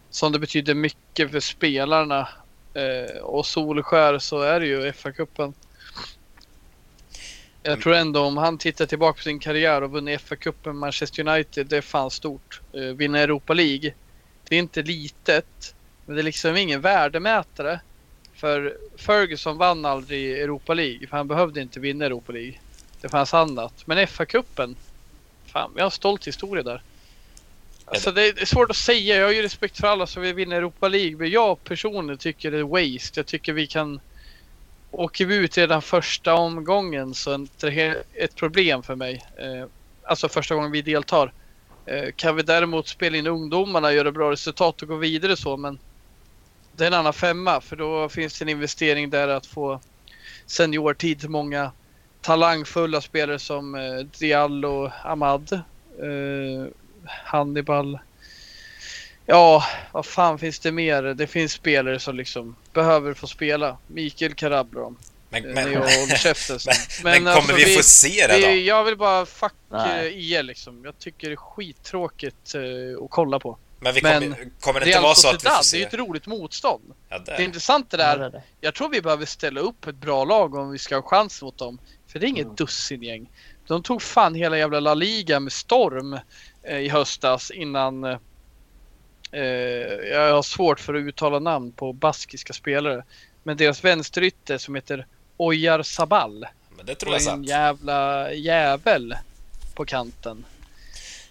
[0.09, 2.27] som det betyder mycket för spelarna
[2.73, 5.53] eh, och Solskär så är det ju FA-cupen.
[7.63, 11.67] Jag tror ändå om han tittar tillbaka på sin karriär och vunnit FA-cupen Manchester United,
[11.67, 12.61] det är fan stort.
[12.73, 13.93] Eh, vinna Europa League,
[14.47, 17.79] det är inte litet, men det är liksom ingen värdemätare.
[18.33, 22.53] För Ferguson vann aldrig Europa League, för han behövde inte vinna Europa League.
[23.01, 23.73] Det fanns annat.
[23.85, 24.75] Men FA-cupen,
[25.45, 26.81] fan vi har en stolt historia där.
[27.91, 30.55] Alltså det är svårt att säga, jag har ju respekt för alla som vill vinna
[30.55, 33.19] Europa League, men jag personligen tycker det är waste.
[33.19, 33.99] Jag tycker vi kan...
[34.91, 39.25] Åker vi ut redan första omgången så är det ett problem för mig.
[39.39, 39.67] Eh,
[40.03, 41.33] alltså första gången vi deltar.
[41.85, 45.79] Eh, kan vi däremot spela in ungdomarna, göra bra resultat och gå vidare så, men
[46.71, 49.81] det är en annan femma för då finns det en investering där att få
[50.45, 51.71] seniortid till många
[52.21, 55.61] talangfulla spelare som eh, Diallo, Ahmad,
[57.23, 57.99] Hannibal.
[59.25, 61.03] Ja, vad fan finns det mer?
[61.03, 63.77] Det finns spelare som liksom behöver få spela.
[63.87, 64.97] Mikael Karabram.
[65.31, 65.83] Men, Men, men,
[66.19, 66.59] sen.
[67.03, 68.47] men, kommer alltså, vi, få se det då?
[68.47, 70.33] vi, Jag vill bara fuck Nej.
[70.33, 70.81] er liksom.
[70.85, 73.57] Jag tycker det är skittråkigt uh, att kolla på.
[73.79, 75.63] Men vi men kommer, kommer det inte vara så att vi får det är ju
[75.63, 75.83] se?
[75.83, 76.83] ett roligt motstånd.
[77.09, 77.43] Ja, Det är där.
[77.43, 78.17] intressant det Ja, där.
[78.19, 78.41] det är det.
[78.61, 81.57] Jag tror vi behöver ställa upp ett bra lag om vi ska ha chans mot
[81.57, 81.79] dem.
[82.07, 82.55] För det är inget Mm.
[82.55, 83.29] dussingäng.
[83.67, 86.19] De tog fan hela jävla La Liga med storm eh,
[86.67, 89.41] i höstas innan eh,
[90.11, 93.03] jag har svårt för att uttala namn på baskiska spelare.
[93.43, 95.05] Men deras vänsterytter som heter
[95.37, 96.45] Oyar Sabal
[96.77, 97.47] Men det tror jag en sant.
[97.47, 99.15] jävla jävel
[99.75, 100.45] på kanten.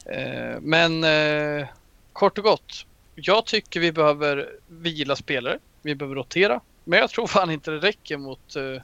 [0.05, 1.67] Eh, men eh,
[2.13, 2.87] kort och gott.
[3.15, 5.59] Jag tycker vi behöver vila spelare.
[5.83, 6.61] Vi behöver rotera.
[6.85, 8.83] Men jag tror fan inte det räcker mot eh,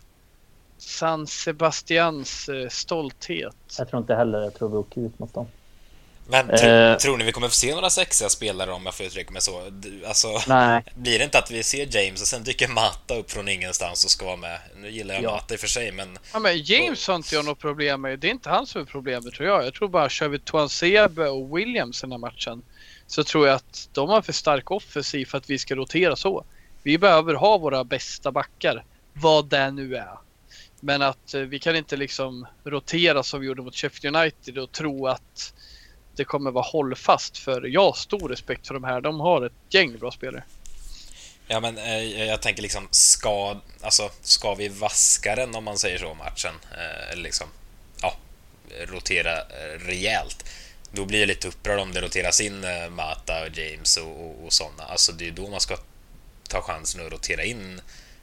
[0.79, 3.57] San Sebastians eh, stolthet.
[3.79, 5.47] Jag tror inte heller jag tror vi åker ut mot dem.
[6.27, 6.97] Men tro, Eh.
[6.97, 9.63] tror ni vi kommer få se några sexiga spelare om jag får uttrycka mig så?
[10.07, 13.49] Alltså, Nej, blir det inte att vi ser James och sen dyker Mata upp från
[13.49, 14.59] ingenstans och ska vara med?
[14.77, 15.31] Nu gillar jag Ja.
[15.31, 18.19] Mata i och för sig, men Ja, men James har inte jag något problem med.
[18.19, 19.67] Det är inte han som är problemet tror jag.
[19.67, 22.63] Jag tror bara kör vi Tuansebe och Williams den här matchen.
[23.07, 26.45] Så tror jag att de har för stark offensiv för att vi ska rotera så.
[26.83, 28.85] Vi behöver ha våra bästa backar.
[29.13, 30.19] Vad det nu är.
[30.81, 34.73] Men att eh, vi kan inte liksom rotera som vi gjorde mot Sheffield United och
[34.73, 35.55] tro att
[36.17, 37.39] det kommer vara hållfast.
[37.39, 39.01] För jag har stor respekt för de här.
[39.01, 40.45] De har ett gäng bra spelare.
[41.47, 45.99] Ja, men eh, jag tänker liksom, ska, alltså, ska vi vaska den om man säger
[45.99, 46.55] så, matchen?
[46.73, 47.47] Eh, eller liksom,
[48.03, 48.15] ja,
[48.87, 50.45] rotera eh, rejält.
[50.93, 54.45] Då blir jag lite upprörd om det roteras in eh, Mata och James och, och,
[54.45, 54.83] och sådana.
[54.83, 55.77] Alltså, det är då man ska
[56.49, 57.81] ta chansen att rotera in,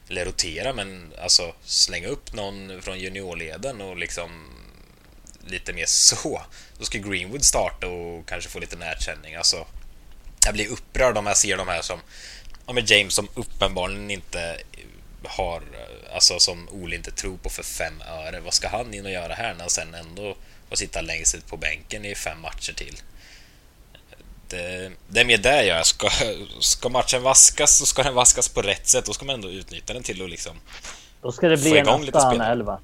[0.10, 4.30] eller rotera, men alltså slänga upp någon från juniorleden och liksom
[5.48, 6.42] lite mer så.
[6.78, 9.36] Då ska Greenwood starta och kanske få lite närkänning.
[9.36, 9.68] Alltså,
[10.46, 12.00] jag blir upprörd om jag ser de här som
[12.66, 14.58] ja, men James som uppenbarligen inte
[15.24, 15.62] har,
[16.14, 18.39] alltså som Ole inte tror på för fem öre.
[18.39, 20.36] Vad ska han in och göra här när han sen ändå
[20.70, 23.02] får sitta längst ut på bänken i fem matcher till?
[24.48, 26.10] Det, det är mer det jag ska,
[26.60, 29.06] ska matchen vaskas så ska den vaskas på rätt sätt.
[29.06, 30.60] Då ska man ändå utnyttja den till att liksom
[31.22, 32.52] då ska det bli en spelare.
[32.52, 32.80] 11.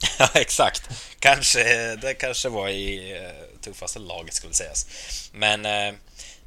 [0.18, 0.88] Ja, exakt.
[1.18, 4.86] Kanske, det kanske var i eh, tuffaste laget skulle sägas.
[5.32, 5.94] Men eh,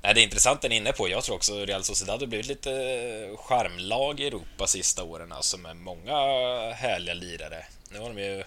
[0.01, 1.09] nej, det är intressant den är inne på.
[1.09, 5.57] Jag tror också Real Sociedad har blivit lite eh, charmlag i Europa sista åren, alltså
[5.57, 6.13] med många
[6.73, 7.65] härliga lirare.
[7.91, 8.43] Nu har de ju...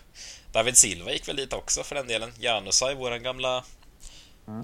[0.53, 2.33] David Silva gick väl dit också för den delen.
[2.39, 3.65] Janusaj, våran gamla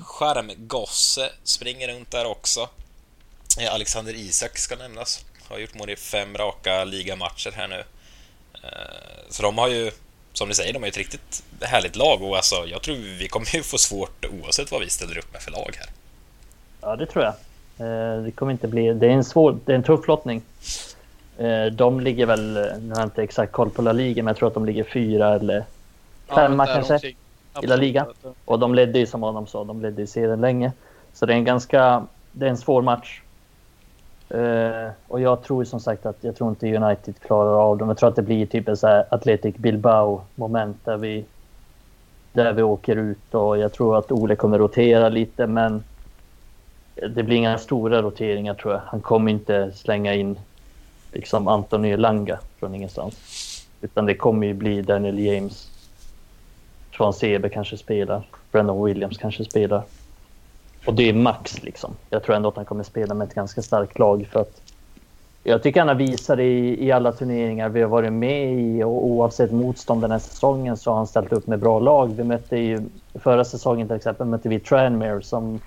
[0.02, 2.68] charmgosse, springer runt där också.
[3.60, 5.24] Eh, Alexander Isak ska nämnas.
[5.48, 7.84] Har gjort mål i fem raka ligamatcher här nu.
[8.64, 9.92] Eh, Så de har ju,
[10.36, 13.56] som ni säger, de ju ett riktigt härligt lag och alltså, jag tror vi kommer
[13.56, 15.88] ju få svårt oavsett vad vi ställer upp med för lag här.
[16.80, 17.34] Ja, det tror jag.
[17.78, 18.92] Eh, Det kommer inte bli...
[18.92, 19.58] Det är en svår...
[19.64, 20.42] Det är en tuff lottning.
[21.38, 22.52] Eh, De ligger väl...
[22.80, 24.84] Nu har jag inte exakt koll på La Liga, men jag tror att de ligger
[24.84, 25.64] fyra eller
[26.26, 26.94] femma där kanske.
[26.94, 27.16] omkring.
[27.62, 28.06] i La Liga.
[28.44, 30.72] Och de ledde ju som Adam sa, de ledde ju serien länge.
[31.14, 32.06] Så det är en ganska...
[32.32, 33.20] Det är en svår match.
[34.34, 37.88] Uh, och jag tror som sagt att jag tror inte United klarar av dem.
[37.88, 41.24] Jag tror att det blir typ en så här Athletic Bilbao moment där vi
[42.32, 45.82] där vi åker ut och jag tror att Ole kommer rotera lite men
[46.94, 48.80] det blir inga stora roteringar tror jag.
[48.86, 50.38] Han kommer inte slänga in
[51.12, 53.16] liksom Anthony Langa från ingenstans.
[53.80, 55.70] Utan det kommer ju bli Daniel James.
[56.96, 58.28] Sean Sebe kanske spelar.
[58.52, 59.82] Brennan Williams kanske spelar.
[60.86, 61.96] Och det är max liksom.
[62.10, 64.60] Jag tror ändå att han kommer spela med ett ganska starkt lag för att
[65.44, 69.06] jag tycker han har visat i, i alla turneringar vi har varit med i och
[69.06, 72.06] oavsett motstånd den här säsongen så har han ställt upp med bra lag.
[72.16, 72.82] Vi mötte ju
[73.14, 75.60] förra säsongen till exempel mötte vi Tranmere som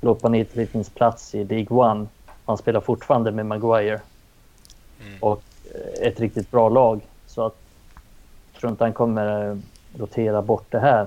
[0.00, 2.06] låg på nedflyttningsplats i League One.
[2.44, 4.00] Han spelar fortfarande med Maguire.
[5.06, 5.18] Mm.
[5.20, 5.42] Och
[5.74, 7.00] eh, ett riktigt bra lag.
[7.26, 7.56] Så att
[8.52, 9.56] jag tror inte han kommer eh,
[9.98, 11.06] rotera bort det här.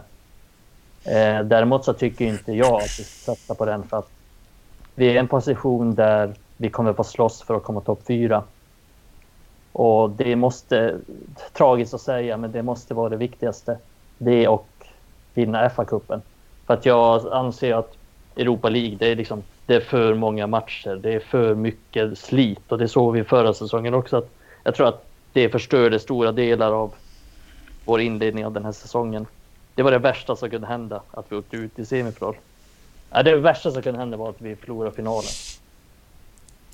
[1.06, 4.10] Eh, däremot så tycker inte jag att vi ska satsa på den för att
[4.96, 8.44] vi är i en position där vi kommer få slåss för att komma topp fyra.
[9.72, 11.00] Och det måste,
[11.54, 13.78] tragiskt att säga, men det måste vara det viktigaste.
[14.18, 14.68] Det och
[15.34, 16.22] vinna FA-cupen.
[16.66, 17.94] För att jag anser att
[18.38, 21.00] Europa League, det är liksom det är för många matcher.
[21.04, 24.18] Det är för mycket slit och det såg vi förra säsongen också.
[24.18, 24.30] Att
[24.64, 26.94] jag tror att det förstörde stora delar av
[27.86, 29.26] vår inledning av den här säsongen.
[29.76, 32.36] Det var det värsta som kunde hända, att vi åkte ut i semifinal.
[33.12, 35.30] Ja, det värsta som kunde hända var att vi förlorade finalen.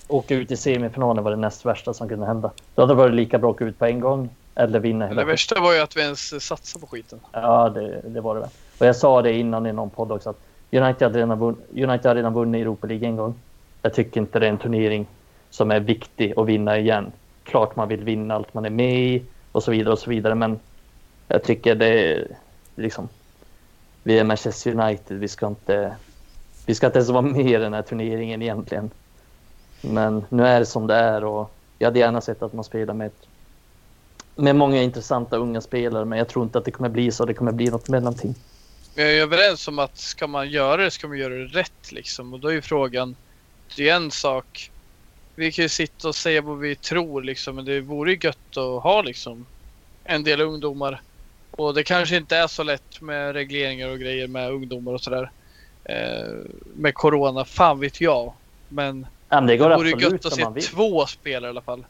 [0.08, 2.52] Åka ut i semifinalen var det näst värsta som kunde hända.
[2.76, 5.22] Då hade det varit lika bra att åka ut på en gång eller vinna hela
[5.22, 7.20] Det värsta var ju att vi ens satsade på skiten.
[7.32, 8.49] Ja, det, det var det väl.
[8.78, 10.39] Och jag sa det innan i någon podd också att
[10.72, 13.36] United hade redan, vunn, United hade redan vunnit Europa League en gång.
[13.82, 15.08] Jag tycker inte det är en turnering
[15.49, 17.12] som är viktig att vinna igen.
[17.43, 20.36] Klart man vill vinna allt man är med i och så vidare och så vidare.
[20.36, 20.60] Men
[21.28, 22.28] jag tycker det
[22.76, 23.10] liksom.
[24.04, 25.20] Vi är Manchester United.
[25.20, 25.96] Vi ska inte.
[26.66, 28.92] Vi ska inte ens vara med i den här turneringen egentligen.
[29.82, 32.94] Men nu är det som det är och jag hade gärna sett att man spelar
[32.94, 33.28] med ett,
[34.36, 37.26] med många intressanta unga spelare, men jag tror inte att det kommer bli så.
[37.26, 38.36] Det kommer bli något mellanting.
[38.96, 42.34] Vi är överens om att ska man göra det ska man göra det rätt liksom.
[42.34, 43.16] Och då är ju frågan,
[43.76, 44.72] det är en sak.
[45.36, 48.58] Vi kan ju sitta och säga vad vi tror liksom, men det vore ju gött
[48.58, 49.46] att ha liksom
[50.04, 51.02] en del ungdomar.
[51.52, 55.32] Och det kanske inte är så lätt med regleringar och grejer med ungdomar och sådär.
[55.84, 56.34] Eh,
[56.76, 58.34] med Corona, fan vet jag.
[58.68, 61.86] Men Ja, det går det vore ju gött att se två spelare i alla fall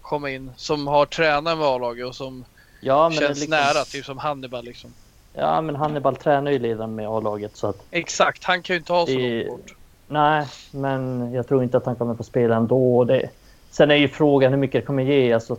[0.00, 2.44] komma in som har tränat med A-laget och som
[2.80, 4.94] Ja, men känns liksom- nära, typ som Hannibal liksom.
[5.32, 8.92] Ja, men Hannibal tränar ju redan med A-laget så att Exakt, han kan ju inte
[8.92, 9.74] ha så långt bort.
[10.06, 13.04] nej, men jag tror inte att han kommer få spela ändå.
[13.04, 13.30] Det,
[13.70, 15.32] sen är ju frågan hur mycket det kommer ge.
[15.32, 15.56] Alltså,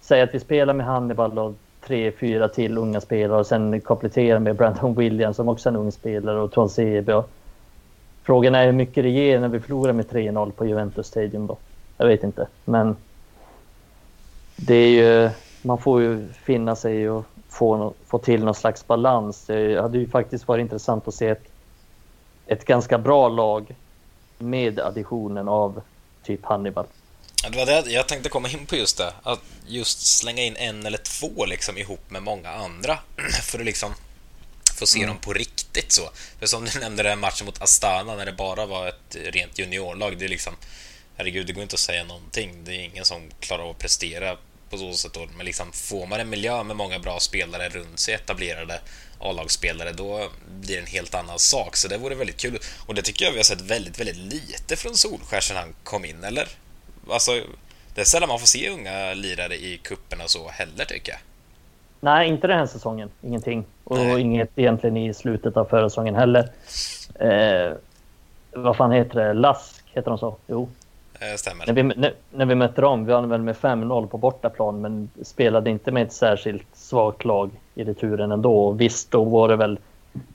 [0.00, 1.54] säg att vi spelar med Hannibal och
[1.86, 5.80] tre, fyra till unga spelare och sen komplettera med Brandon Williams som också är en
[5.80, 7.22] ung spelare och Tuan Sebe.
[8.22, 11.56] Frågan är hur mycket det ger när vi förlorar med 3-0 på Juventus Stadium då.
[11.98, 12.96] Jag vet inte, men
[14.56, 15.30] det är ju,
[15.62, 19.46] man får ju finna sig och få, få till någon slags balans.
[19.46, 21.44] Det hade ju faktiskt varit intressant att se ett,
[22.46, 23.74] ett ganska bra lag
[24.38, 25.80] med additionen av
[26.22, 26.86] typ Hannibal.
[27.50, 29.14] Det var det jag tänkte komma in på just det.
[29.22, 32.98] Att just slänga in en eller två liksom ihop med många andra.
[33.42, 33.94] För att liksom
[34.78, 36.10] få se dem på riktigt så.
[36.38, 40.18] För som du nämnde den matchen mot Astana när det bara var ett rent juniorlag.
[40.18, 40.56] Det är liksom...
[41.16, 42.64] Herregud, det går inte att säga någonting.
[42.64, 44.36] Det är ingen som klarar av att prestera
[44.70, 45.12] på så sätt.
[45.14, 45.28] då.
[45.36, 48.80] Men liksom får man en miljö med många bra spelare runt sig, etablerade
[49.20, 50.30] A-lagsspelare, då
[50.60, 51.76] blir det en helt annan sak.
[51.76, 52.58] Så det vore väldigt kul.
[52.86, 56.04] Och det tycker jag vi har sett väldigt, väldigt lite från Solskär sedan han kom
[56.04, 56.48] in, eller?
[57.10, 57.30] Alltså,
[57.94, 61.20] det är sällan man får se unga lirare i kupperna så heller, tycker jag.
[62.00, 63.10] Nej, inte den här säsongen.
[63.22, 63.64] Ingenting.
[63.84, 64.20] Och Nej.
[64.20, 66.48] inget egentligen i slutet av förra säsongen heller.
[67.14, 67.72] Eh,
[68.52, 69.32] vad fan heter det?
[69.32, 70.36] Lask heter de så?
[70.46, 70.68] Jo.
[71.20, 71.66] Eh, stämmer.
[71.66, 75.70] När vi, när, när vi mötte dem, vi väl med 5-0 på bortaplan men spelade
[75.70, 78.66] inte med ett särskilt svagt lag i returen ändå.
[78.66, 79.78] Och visst, då var det väl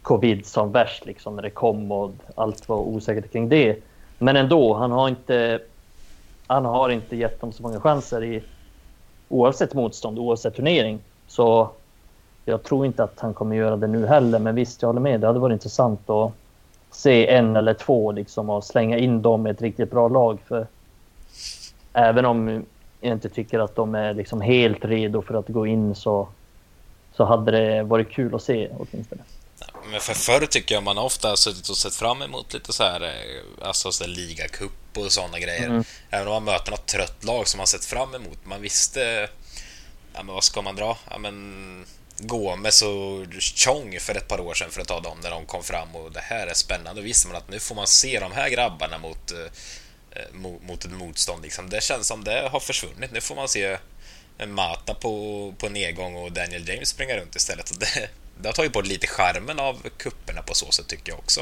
[0.01, 3.77] covid som värst liksom när det kom och allt var osäkert kring det.
[4.17, 5.59] Men ändå, han har inte,
[6.47, 8.43] han har inte gett dem så många chanser i
[9.29, 10.99] oavsett motstånd, oavsett turnering.
[11.27, 11.69] Så
[12.45, 14.39] jag tror inte att han kommer göra det nu heller.
[14.39, 15.21] Men visst, jag håller med.
[15.21, 16.31] Det hade varit intressant att
[16.91, 20.39] se en eller två liksom och slänga in dem i ett riktigt bra lag.
[20.47, 20.67] För
[21.93, 22.65] även om
[23.01, 26.27] jag inte tycker att de är liksom helt redo för att gå in så,
[27.13, 29.21] så hade det varit kul att se åtminstone.
[29.91, 32.83] Men för förr tycker jag man ofta har suttit och sett fram emot lite så
[32.83, 35.65] här, eh, alltså så ligacup och sådana grejer.
[35.65, 35.83] Mm.
[36.09, 38.37] Även om man möter något trött lag som man sett fram emot.
[38.45, 39.29] Man visste,
[40.13, 40.97] ja men vad ska man dra?
[41.09, 41.85] Ja men
[42.19, 43.25] Gomes och
[43.55, 46.11] Chong för ett par år sedan för att ta dem när de kom fram och
[46.11, 47.01] det här är spännande.
[47.01, 49.39] Då visste man att nu får man se de här grabbarna mot, eh,
[50.11, 51.43] eh, mo- mot ett motstånd.
[51.43, 51.69] Liksom.
[51.69, 53.11] Det känns som det har försvunnit.
[53.11, 53.77] Nu får man se
[54.47, 57.79] Mata på, på nedgång och Daniel James springa runt istället.
[57.79, 58.09] Det,
[58.41, 61.41] det har tagit bort lite charmen av kupperna på så sätt tycker jag också.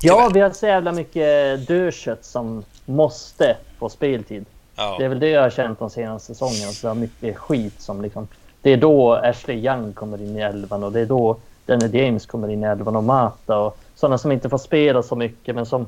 [0.00, 0.34] Ja, Tyvärr.
[0.34, 4.44] vi har så jävla mycket dödkött som måste få speltid.
[4.76, 6.72] Ja, Det är väl det jag har känt de senaste säsongerna.
[6.72, 8.28] Så vi har mycket skit som liksom...
[8.62, 11.36] Det är då Ashley Young kommer in i elvan och det är då
[11.66, 15.16] Daniel James kommer in i elvan och Mata och sådana som inte får spela så
[15.16, 15.86] mycket men som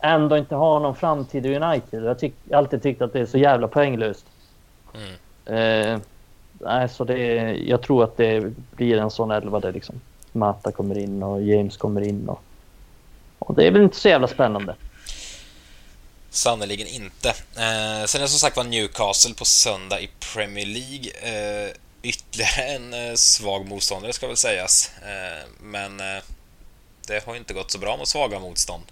[0.00, 2.04] ändå inte har någon framtid i United.
[2.04, 4.26] Jag har har alltid tyckt att det är så jävla poänglöst.
[4.94, 5.94] Mm.
[5.94, 6.00] Eh,
[6.60, 7.18] nej, så det
[7.54, 10.00] jag tror att det blir en sån elva där liksom
[10.32, 12.42] Mata kommer in och James kommer in och,
[13.38, 14.74] och det är väl inte så jävla spännande.
[16.30, 17.28] Sannerligen inte.
[17.28, 21.10] Eh, sen är det som sagt var Newcastle på söndag i Premier League.
[21.22, 21.70] Eh,
[22.02, 24.90] ytterligare en eh, svag motståndare ska väl sägas.
[25.02, 26.22] Eh, men eh,
[27.06, 28.82] det har inte gått så bra mot svaga motstånd.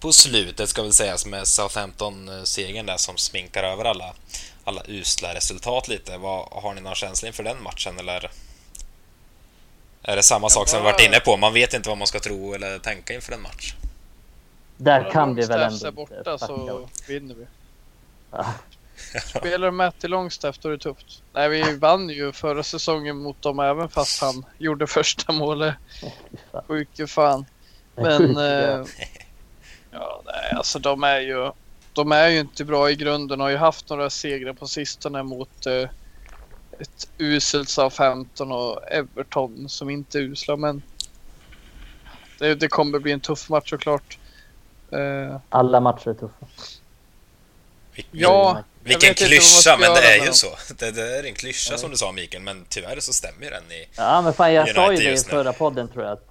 [0.00, 4.14] På slutet ska väl sägas med Southampton-segern eh, där som sminkar över alla,
[4.66, 6.18] alla usla resultat lite.
[6.18, 8.30] Vad, har ni någon känsla inför den matchen eller?
[10.02, 11.36] Är det samma sak som vi varit inne på?
[11.36, 13.74] Man vet inte vad man ska tro eller tänka inför en match.
[14.76, 17.46] Där kan vi väl ändå borta så vinner vi.
[18.30, 18.46] Ja.
[19.38, 21.22] Spelar Matt i Longstaff då är det tufft.
[21.32, 25.74] Nej, vi vann ju förra säsongen mot dem även fast han gjorde första målet.
[26.68, 27.46] Sjuke fan.
[27.94, 28.34] Men...
[28.34, 28.46] ja.
[28.46, 28.84] Eh,
[29.90, 31.52] ja, nej, alltså de är ju...
[31.96, 33.40] De är ju inte bra i grunden.
[33.40, 35.88] Har ju haft några segrar på sistone mot eh,
[36.80, 40.82] ett uselt Southampton och Everton som inte är usla men
[42.38, 44.18] det, det kommer bli en tuff match såklart.
[44.90, 46.46] Eh, Alla matcher är tuffa.
[48.10, 50.46] Ja, Vilken klyscha, men det är ju så.
[50.78, 51.78] Det, det är en klyscha Ja.
[51.78, 53.86] som du sa Mikael, men tyvärr så stämmer den i...
[53.96, 56.12] Ja, men fan jag sa ju det i förra podden tror jag.
[56.12, 56.28] Att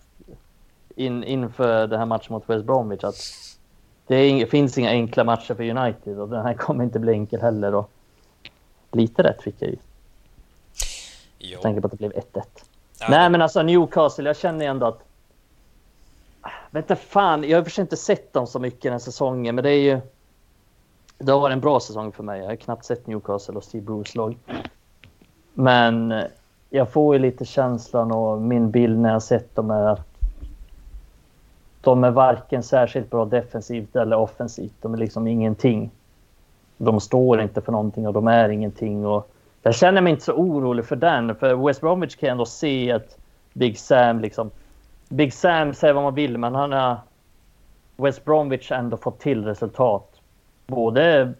[0.95, 3.15] in, inför den här matchen mot West Bromwich att
[4.07, 7.11] det är ing, finns inga enkla matcher för United och den här kommer inte bli
[7.11, 7.75] enkel heller.
[7.75, 7.91] Och
[8.91, 9.77] lite rätt fick jag ju.
[11.37, 11.47] Ja.
[11.51, 12.21] Jag tänker på att det blev 1-1.
[12.99, 14.99] Ja, Nej men alltså Newcastle, jag känner ändå att...
[16.71, 19.63] Vänta fan, jag har för sig inte sett dem så mycket den här säsongen men
[19.63, 19.99] det är ju...
[21.17, 22.39] Det har varit en bra säsong för mig.
[22.39, 24.37] Jag har knappt sett Newcastle och Steve Bruce lag.
[25.53, 26.23] Men
[26.69, 30.14] jag får ju lite känslan och min bild när jag sett dem är att
[31.85, 34.73] de är varken särskilt bra defensivt eller offensivt.
[34.81, 35.91] De är liksom ingenting.
[36.77, 39.05] De står inte för någonting och de är ingenting.
[39.05, 39.31] Och
[39.63, 41.35] jag känner mig inte så orolig för den.
[41.35, 43.17] För West Bromwich kan jag ändå se att
[43.53, 44.51] Big Sam liksom...
[45.09, 46.97] Big Sam säger vad man vill, men han har...
[47.97, 50.21] West Bromwich har ändå fått till resultat.
[50.67, 51.33] Både...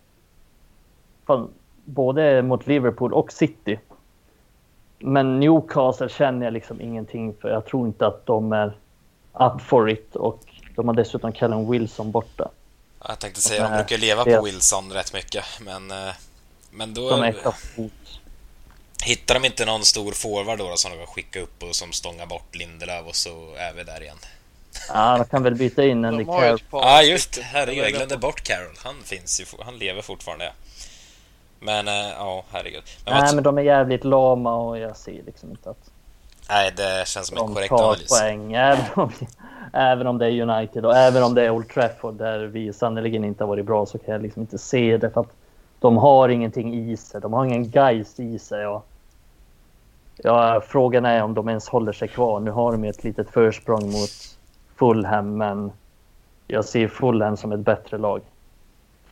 [1.27, 1.49] Fan,
[1.85, 3.79] både mot Liverpool och City.
[4.99, 7.49] Men Newcastle känner jag liksom ingenting för.
[7.49, 8.73] Jag tror inte att de är
[9.39, 10.15] up for it.
[10.15, 10.39] Och
[10.75, 12.49] de har dessutom Callum Wilson borta.
[13.07, 15.91] Jag tänkte säga, de Nej, brukar leva på Wilson rätt mycket, men...
[15.91, 16.13] eh,
[16.71, 17.35] Men då De är
[19.03, 21.91] hittar de inte någon stor forward då, då som de kan skicka upp och som
[21.93, 24.17] stångar bort Lindelöf och så är vi där igen.
[24.89, 26.59] Ja, de kan väl byta in De ju Carroll.
[26.71, 27.37] Ja, ah, just.
[27.37, 28.75] Herregud, jag De glömde bort Carroll.
[28.83, 30.45] Han finns ju, han lever fortfarande.
[30.45, 30.51] ja.
[31.59, 32.83] Men, eh, ja, herregud.
[33.05, 35.89] Men Nej, men de är jävligt lama och jag ser liksom inte att
[36.49, 38.19] nej, det känns som en de korrekt analys.
[38.19, 38.53] poäng.
[38.53, 39.11] Även om,
[39.73, 43.23] även om det är United och även om det är Old Trafford där vi sannerligen
[43.23, 45.33] inte har varit bra så kan jag liksom inte se det för att
[45.79, 47.21] de har ingenting i sig.
[47.21, 48.67] De har ingen geist i sig.
[48.67, 48.87] Och,
[50.17, 52.39] ja, frågan är om de ens håller sig kvar.
[52.39, 54.37] Nu har de ju ett litet försprång mot
[54.75, 55.71] Fulham men
[56.47, 58.21] jag ser Fulham som ett bättre lag.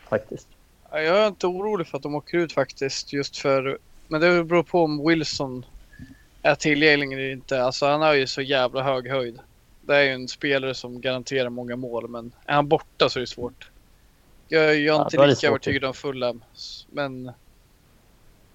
[0.09, 0.47] Faktiskt.
[0.91, 3.13] Ja, Jag är inte orolig för att de åker ut faktiskt.
[3.13, 3.77] Just för...
[4.07, 5.65] Men det beror på om Wilson
[6.43, 7.63] är tillgänglig eller inte.
[7.63, 9.39] Alltså han har ju så jävla hög höjd.
[9.81, 13.21] Det är ju en spelare som garanterar många mål men är han borta så är
[13.21, 13.69] det svårt.
[14.47, 16.43] Jag, jag är Ja, inte lika övertygad om Fulham.
[16.91, 17.31] Men...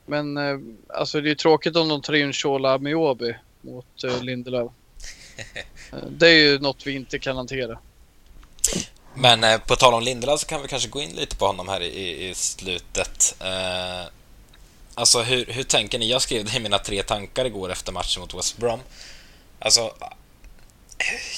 [0.06, 0.58] Men eh,
[0.88, 4.72] alltså det är tråkigt om de tar in Shola Miobi mot uh, Lindelöf.
[5.92, 7.78] Eh, Det är ju något vi inte kan hantera.
[9.14, 11.68] Men eh, på tal om Lindelöf så kan vi kanske gå in lite på honom
[11.68, 13.36] här i, i, i slutet.
[13.40, 14.08] Eh,
[14.98, 16.10] alltså hur, hur tänker ni?
[16.10, 18.80] Jag skrev det i mina tre tankar igår efter matchen mot West Brom.
[19.58, 19.94] Alltså,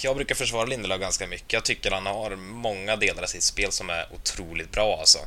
[0.03, 1.53] jag brukar försvara Lindelöf ganska mycket.
[1.53, 5.19] Jag tycker han har många delar i sitt spel som är otroligt bra alltså.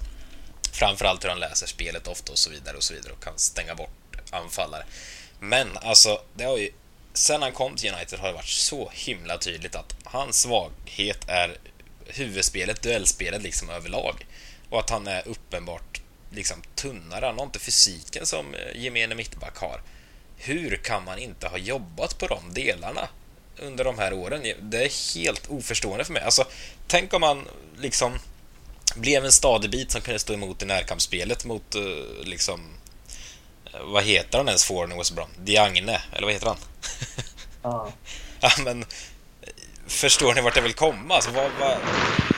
[0.71, 3.75] Framförallt hur han läser spelet ofta och så vidare och så vidare och kan stänga
[3.75, 4.85] bort anfallare.
[5.39, 6.71] Men alltså, det har ju
[7.13, 11.57] sen han kom till United har det varit så himla tydligt att hans svaghet är
[12.05, 14.25] huvudspelet, duellspelet liksom överlag.
[14.69, 16.02] Och att han är uppenbart
[16.33, 17.25] liksom tunnare.
[17.25, 19.81] Han har inte fysiken som eh, gemene mittback har.
[20.37, 23.09] Hur kan man inte ha jobbat på de delarna
[23.57, 24.41] under de här åren?
[24.61, 26.23] Det är helt oförstående för mig.
[26.23, 26.45] Alltså,
[26.87, 28.19] tänk om man liksom
[28.95, 31.81] blev en stadig bit som kunde stå emot i närkampsspelet mot eh,
[32.23, 32.61] liksom
[33.73, 35.29] eh, vad heter han ens forwarden i West Brom?
[35.39, 36.57] Diagne, eller vad heter han?
[37.61, 37.91] Ja.
[38.45, 38.85] Ja, men
[39.87, 41.15] förstår ni vart jag vill komma?
[41.15, 41.77] Alltså, vad, vad,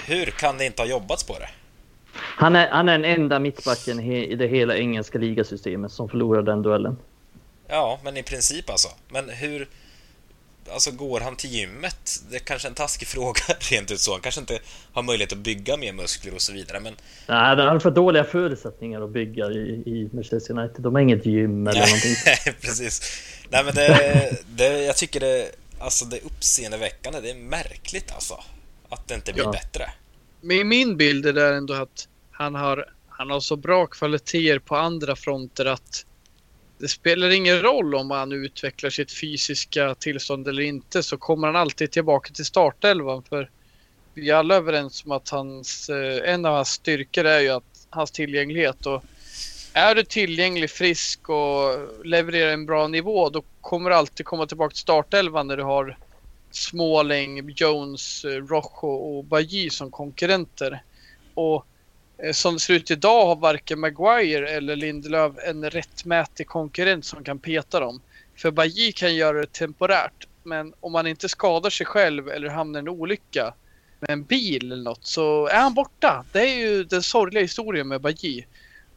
[0.06, 1.50] hur kan det inte ha jobbats på det?
[2.18, 6.62] Han, är, han är den enda mittbacken i det hela engelska ligasystemet som förlorade den
[6.62, 6.98] duellen.
[7.68, 8.88] Ja, men i princip alltså.
[9.08, 9.68] Men hur...
[10.70, 12.24] Alltså går han till gymmet?
[12.30, 13.42] Det är kanske en taskig fråga
[13.72, 14.12] rent ut så.
[14.12, 14.60] Han kanske inte
[14.94, 16.96] har möjlighet att bygga mer muskler och så vidare, men...
[17.28, 20.82] Nej, de har för dåliga förutsättningar att bygga i, i Manchester United.
[20.82, 22.16] De har inget gym eller någonting.
[22.26, 23.02] Nej, precis.
[23.50, 24.84] Nej, men det, det...
[24.84, 25.52] Jag tycker det...
[25.80, 27.20] Alltså det är uppseendeväckande.
[27.22, 28.44] Det är märkligt alltså.
[28.90, 29.52] Att det inte blir Ja.
[29.52, 29.90] bättre.
[30.46, 34.76] Men min bild är där ändå att han har, han har så bra kvaliteter på
[34.76, 36.06] andra fronter att
[36.78, 41.56] det spelar ingen roll om han utvecklar sitt fysiska tillstånd eller inte så kommer han
[41.56, 43.24] alltid tillbaka till startelvan.
[43.24, 43.50] För
[44.14, 47.88] vi är alla överens om att hans, eh, en av hans styrkor är ju att
[47.90, 48.86] hans tillgänglighet.
[48.86, 49.04] Och
[49.74, 54.74] är du tillgänglig, frisk och levererar en bra nivå då kommer du alltid komma tillbaka
[54.74, 55.98] till startelvan när du har
[56.56, 60.84] Småling, Jones, eh, Rojo och Bajy som konkurrenter.
[61.34, 61.66] Och
[62.18, 67.24] eh, som det ser ut idag har varken Maguire eller Lindelöf en rättmätig konkurrent som
[67.24, 68.02] kan peta dem.
[68.36, 70.28] För Bajy kan göra det temporärt.
[70.44, 73.54] Men om man inte skadar sig själv eller hamnar i en olycka
[74.00, 76.26] med en bil eller något så är han borta.
[76.32, 78.44] Det är ju den sorgliga historien med Bajy.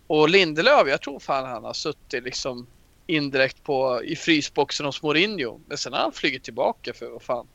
[0.07, 2.67] Och Lindelöf, jag tror fan han har suttit liksom
[3.09, 5.61] indirekt på, i frysboxen hos Mourinho.
[5.67, 7.47] Men sen har han flugit tillbaka för vad fan.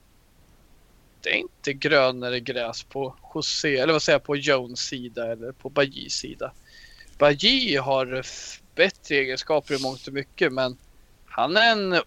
[1.22, 5.52] det är inte grönare gräs på José, eller vad säger jag, på Jones sida eller
[5.52, 6.52] på Bajis sida.
[7.18, 8.26] Baji har
[8.76, 10.78] bättre egenskaper i mångt och mycket men
[11.26, 12.02] han är en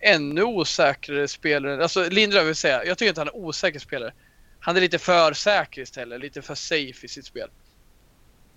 [0.00, 1.82] ännu osäkrare spelare.
[1.82, 4.12] Alltså Lindelöf vill säga, jag tycker inte han är osäker spelare.
[4.60, 7.48] Han är lite för säker istället, lite för safe i sitt spel.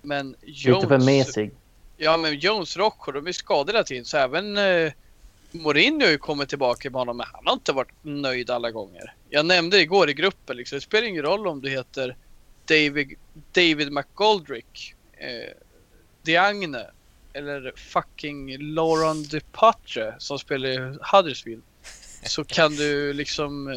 [0.01, 0.83] Men Jones...
[0.83, 1.51] Lite för mesig.
[1.97, 4.91] Ja men Jones Rockford, de är skadade hela tiden så även eh,
[5.51, 9.13] Mourinho har ju kommit tillbaka med honom men han har inte varit nöjd alla gånger.
[9.29, 12.15] Jag nämnde igår i gruppen liksom, det spelar ingen roll om du heter
[12.65, 13.15] David,
[13.51, 15.53] David McGoldrick, eh,
[16.21, 16.85] Diagne
[17.33, 21.63] eller fucking Lauren Dupatre som spelar i Huddersfield.
[22.23, 23.75] Så kan du liksom eh,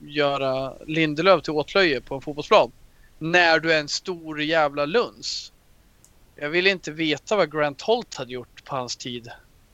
[0.00, 2.72] göra Lindelöf till åtlöje på en fotbollsplan.
[3.18, 5.52] När du är en stor jävla luns.
[6.40, 9.28] Jag vill inte veta vad Grant Holt hade gjort på hans tid.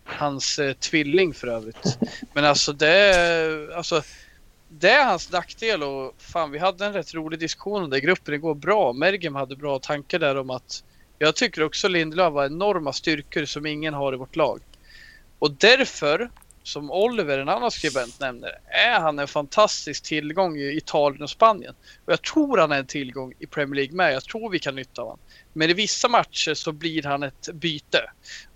[0.04, 1.98] Hans eh, tvilling för övrigt.
[2.32, 4.02] Men alltså det, är- alltså
[4.68, 8.00] det är hans nackdel och fan vi hade en rätt rolig diskussion om det i
[8.00, 8.32] gruppen.
[8.32, 8.92] Det går bra.
[8.92, 10.84] Mergem hade bra tankar där om att
[11.18, 14.60] jag tycker också Lindelöf har enorma styrkor som ingen har i vårt lag.
[15.38, 16.30] Och därför,
[16.64, 21.74] som Oliver, en annan skribent, nämner, är han en fantastisk tillgång i Italien och Spanien.
[22.04, 24.14] Och jag tror han är en tillgång i Premier League med.
[24.14, 25.20] Jag tror vi kan nytta av honom.
[25.52, 28.10] Men i vissa matcher så blir han ett byte.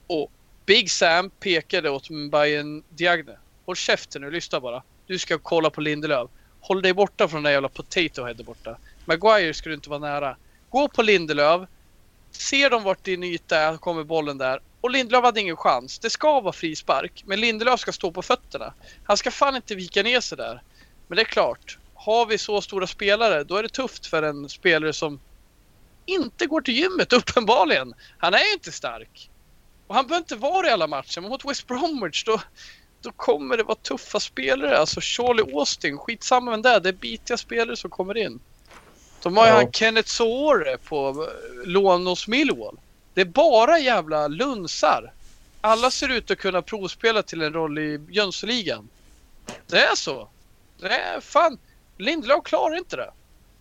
[0.07, 0.33] Och
[0.67, 3.39] Big Sam pekade åt Bayern Diagne.
[3.67, 4.83] Håll käften nu, lyssna bara.
[5.07, 6.31] Du ska kolla på Lindelöf.
[6.61, 8.79] Håll dig borta från den där jävla potato head där borta.
[9.05, 10.37] Maguire ska du inte vara nära.
[10.71, 11.69] Gå på Lindelöf.
[12.31, 14.61] Ser de vart din yta är, kommer bollen där.
[14.81, 15.99] Och Lindelöf hade ingen chans.
[15.99, 17.23] Det ska vara frispark.
[17.27, 18.75] Men Lindelöf ska stå på fötterna.
[19.05, 20.63] Han ska fan inte vika ner sig där.
[21.09, 21.79] Men det är klart.
[21.95, 25.21] Har vi så stora spelare, då är det tufft för en spelare som
[26.07, 27.95] inte går till gymmet uppenbarligen.
[28.19, 29.31] Han är ju inte stark.
[29.87, 31.21] Och han behöver inte vara i alla matcher.
[31.21, 32.41] Men mot West Bromwich då,
[33.03, 34.79] då kommer det vara tuffa spelare.
[34.79, 36.81] Alltså Charlie Austin, skitsamma med det.
[36.81, 38.41] Det är bitiga spelare som kommer in.
[39.23, 39.57] De har ju Ja.
[39.57, 42.79] han Kenneth Soore på eh, lån hos Millwall.
[43.19, 45.13] Det är bara jävla lunsar.
[45.61, 48.89] Alla ser ut att kunna provspela till en roll i Jönssonligan.
[49.67, 50.29] Det är så.
[50.81, 51.59] Det är fan.
[51.97, 53.11] Lindelöf klarar inte det.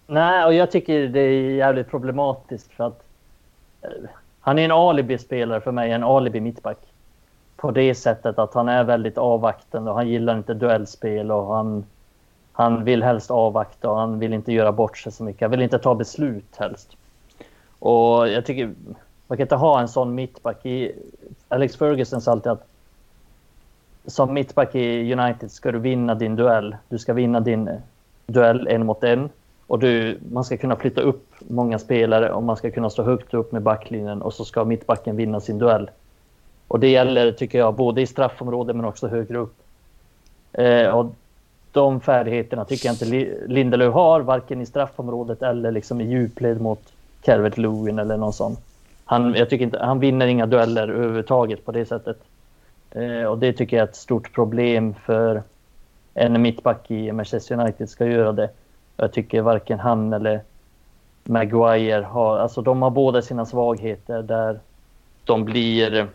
[0.07, 3.03] Nej, och jag tycker det är jävligt problematiskt för att
[3.81, 3.89] eh,
[4.39, 6.79] han är en alibi-spelare för mig, en alibi-mittback.
[7.55, 11.85] På det sättet att han är väldigt avvaktande och han gillar inte duellspel och han,
[12.51, 15.41] han vill helst avvakta och han vill inte göra bort sig så mycket.
[15.41, 16.97] Han vill inte ta beslut helst.
[17.79, 18.73] Och jag tycker
[19.27, 20.65] man kan inte ha en sån mittback.
[20.65, 20.91] I,
[21.47, 22.67] Alex Ferguson sa alltid att
[24.05, 26.75] som mittback i United ska du vinna din duell.
[26.89, 27.75] Du ska vinna din eh,
[28.25, 29.29] duell en mot en.
[29.67, 33.33] Och du, man ska kunna flytta upp många spelare och man ska kunna stå högt
[33.33, 35.89] upp med backlinjen och så ska mittbacken vinna sin duell.
[36.67, 39.55] Och det gäller, tycker jag, både i straffområdet men också högre upp.
[40.53, 41.05] Eh, och
[41.71, 43.05] de färdigheterna tycker jag inte
[43.47, 48.57] Lindelöf har, varken i straffområdet eller liksom i djupled mot Calvert Lewin eller någon sån.
[49.09, 52.17] Han, jag tycker inte, han vinner inga dueller överhuvudtaget på det sättet.
[52.91, 55.43] Eh, och det tycker jag är ett stort problem för
[56.13, 58.49] en mittback i Manchester United ska göra det.
[58.97, 60.41] Jag tycker varken han eller
[61.23, 64.59] Maguire har, alltså de har båda sina svagheter där
[65.23, 66.07] de blir...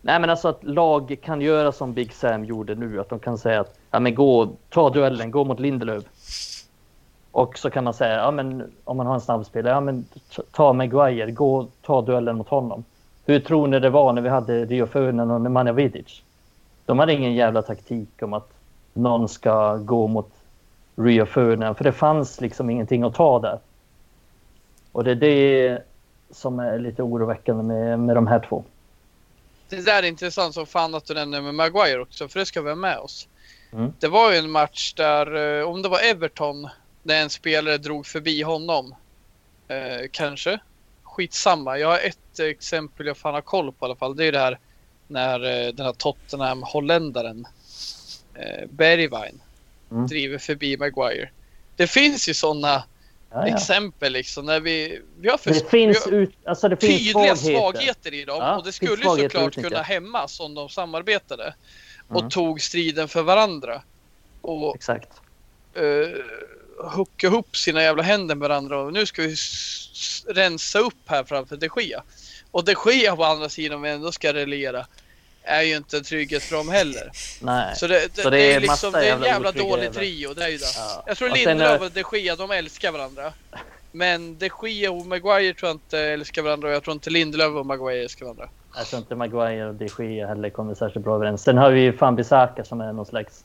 [0.00, 3.38] Nej men alltså att lag kan göra som Big Sam gjorde nu, att de kan
[3.38, 6.04] säga att ja men gå, ta duellen, gå mot Lindelöf.
[7.38, 10.04] Och så kan man säga, ja men om man har en snabbspelare, ja men
[10.50, 12.84] ta Maguire, gå, ta duellen mot honom.
[13.26, 16.22] Hur tror ni det var när vi hade Rio Ferdinand och Nemanja Vidic?
[16.86, 18.50] De hade ingen jävla taktik om att
[18.92, 20.30] någon ska gå mot
[20.96, 23.58] Rio Ferdinand, för det fanns liksom ingenting att ta där.
[24.92, 25.82] Och det är det
[26.30, 28.64] som är lite oroväckande med, med de här två.
[29.68, 32.62] Det där är intressant som fan att du nämner med Maguire också, för det ska
[32.62, 33.28] vi ha med oss.
[33.72, 33.92] Mm.
[33.98, 36.68] Det var ju en match där, eh, om det var Everton,
[37.02, 38.94] när en spelare drog förbi honom.
[39.68, 40.58] Eh, kanske.
[41.02, 41.78] Skitsamma.
[41.78, 44.16] Jag har ett exempel jag fan har koll på i alla fall.
[44.16, 44.58] Det är det här
[45.06, 47.46] när eh, den här Tottenham-holländaren
[48.34, 49.40] eh, Bergwijn
[49.90, 50.06] Mm.
[50.06, 51.30] driver förbi Maguire.
[51.76, 52.84] Det finns ju sådana
[53.30, 53.54] Ja, ja.
[53.56, 57.36] exempel liksom när vi, vi har för, Det finns, har, ut, alltså det finns tydliga
[57.36, 57.60] svagheter.
[57.60, 61.54] svagheter i dem Ja, och det skulle såklart kunna hämmas om de samarbetade
[62.08, 62.30] och Mm.
[62.30, 63.82] tog striden för varandra
[64.40, 65.08] och Exakt.
[65.80, 66.08] uh,
[66.84, 69.34] hucka ihop sina jävla händer med varandra och nu ska vi
[70.28, 72.02] rensa upp här framför de Gea.
[72.50, 74.86] Och de Gea på andra sidan om vi ändå ska reglera
[75.42, 77.10] är ju inte en trygghet för dem heller.
[77.42, 77.76] Nej.
[77.76, 80.34] Så det, det, Så det det är är liksom det är en jävla dålig trio.
[80.34, 80.64] Det är ju det.
[80.76, 81.02] Ja.
[81.06, 83.32] Jag tror Lindelöf är- och de Gea, de älskar varandra.
[83.92, 87.54] Men de Gea och Maguire tror jag inte älskar varandra och jag tror inte Lindelöf
[87.54, 88.48] och Maguire älskar varandra.
[88.76, 91.42] Jag tror inte Maguire och de Gea heller kommer särskilt bra överens.
[91.42, 93.44] Sen har vi ju fan Bissaka som är någon slags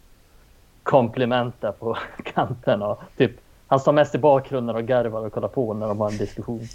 [0.84, 1.98] komplement där på
[2.34, 2.82] kanten.
[2.82, 3.32] Och typ,
[3.68, 6.68] han står mest i bakgrunden och garvar och kollar på när de har en diskussion.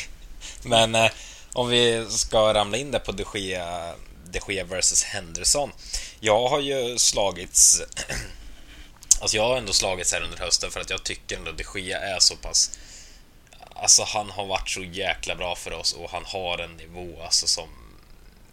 [0.64, 1.10] Men eh,
[1.52, 3.94] om vi ska ramla in där på de Gea,
[4.24, 5.70] de Gea versus Henderson.
[6.20, 7.82] Jag har ju slagits...
[9.20, 12.00] alltså jag har ändå slagits här under hösten för att jag tycker ändå de Gea
[12.00, 12.78] är så pass...
[13.74, 17.46] Alltså han har varit så jäkla bra för oss och han har en nivå alltså
[17.46, 17.68] som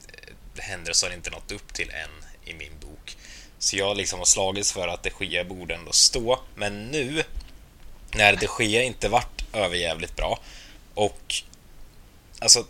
[0.08, 3.18] eh, Henderson inte nått upp till än i min bok.
[3.64, 6.40] Så jag liksom har slagits för att de Gea borde ändå stå.
[6.56, 7.24] Men nu,
[8.12, 10.40] när de Gea inte varit överjävligt bra
[10.94, 11.36] och
[12.40, 12.66] Alltså,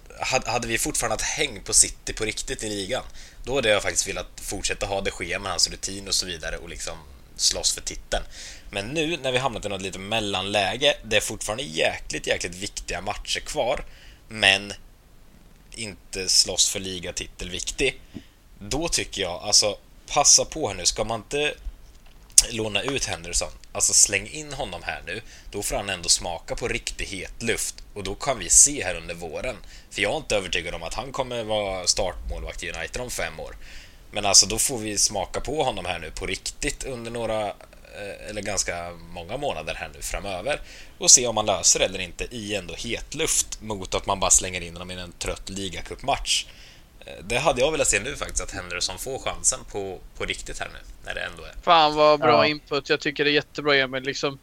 [0.45, 3.03] hade vi fortfarande haft häng på City på riktigt i ligan,
[3.43, 6.57] då hade jag faktiskt velat fortsätta ha de Gea med hans rutin och så vidare
[6.57, 6.97] och liksom
[7.35, 8.23] slåss för titeln.
[8.69, 13.01] Men nu när vi hamnat i något lite mellanläge, det är fortfarande jäkligt, jäkligt viktiga
[13.01, 13.85] matcher kvar,
[14.27, 14.73] men
[15.71, 18.01] inte slåss för ligatitel viktig.
[18.59, 19.77] Då tycker jag, alltså
[20.13, 21.53] passa på här nu, ska man inte
[22.49, 26.67] låna ut Henderson, alltså släng in honom här nu, då får han ändå smaka på
[26.67, 29.55] riktig het luft och då kan vi se här under våren.
[29.89, 33.39] För jag är inte övertygad om att han kommer vara startmålvakt i United om fem
[33.39, 33.55] år.
[34.11, 38.29] Men alltså då får vi smaka på honom här nu på riktigt under några, eh,
[38.29, 40.61] eller ganska många månader här nu framöver
[40.97, 44.31] och se om man löser det eller inte i ändå hetluft mot att man bara
[44.31, 46.45] slänger in honom i en trött ligacupmatch.
[47.05, 50.59] Eh, det hade jag velat se nu faktiskt, att Henderson får chansen på, på riktigt
[50.59, 51.53] här nu, när det ändå är.
[51.61, 52.45] Fan vad bra ja.
[52.45, 52.89] input.
[52.89, 54.03] Jag tycker det är jättebra Emil.
[54.03, 54.39] Liksom,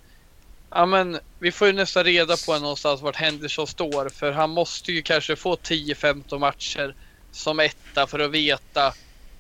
[0.71, 4.93] ja, men, vi får ju nästan reda på någonstans vart Henderson står, för han måste
[4.93, 6.95] ju kanske få 10-15 matcher
[7.33, 8.95] som etta för att veta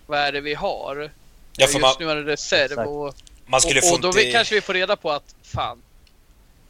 [0.07, 1.11] vad är det vi har.
[1.57, 1.95] Ja, för Just man...
[1.99, 3.15] nu är det reserv och,
[3.47, 4.21] man skulle och, och, och då inte...
[4.21, 5.83] vi, kanske vi får reda på att fan,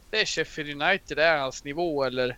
[0.09, 2.37] det är Sheffield United, det är hans nivå eller,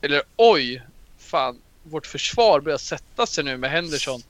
[0.00, 0.82] eller oj,
[1.18, 4.22] fan, vårt försvar börjar sätta sig nu med Henderson.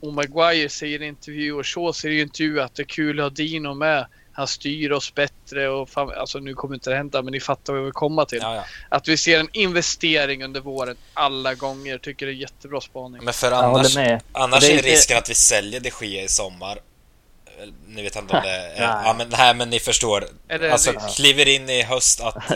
[0.00, 3.24] Och Maguire säger i intervju och Shaw säger i intervju att det är kul att
[3.24, 4.06] ha Dino med.
[4.32, 7.72] Han styr oss bättre och fan, alltså nu kommer inte det hända men ni fattar
[7.72, 8.38] vad vi vill komma till.
[8.42, 8.64] Ja, ja.
[8.88, 13.24] Att vi ser en investering under våren alla gånger tycker det är jättebra spaning.
[13.24, 13.96] Men för annars,
[14.32, 16.78] annars är risken att vi säljer de Gea i sommar
[17.86, 18.82] ni vet inte om det är...
[18.82, 20.28] ja, men, nej, men ni förstår.
[20.72, 22.34] Alltså, kliver in i höst att...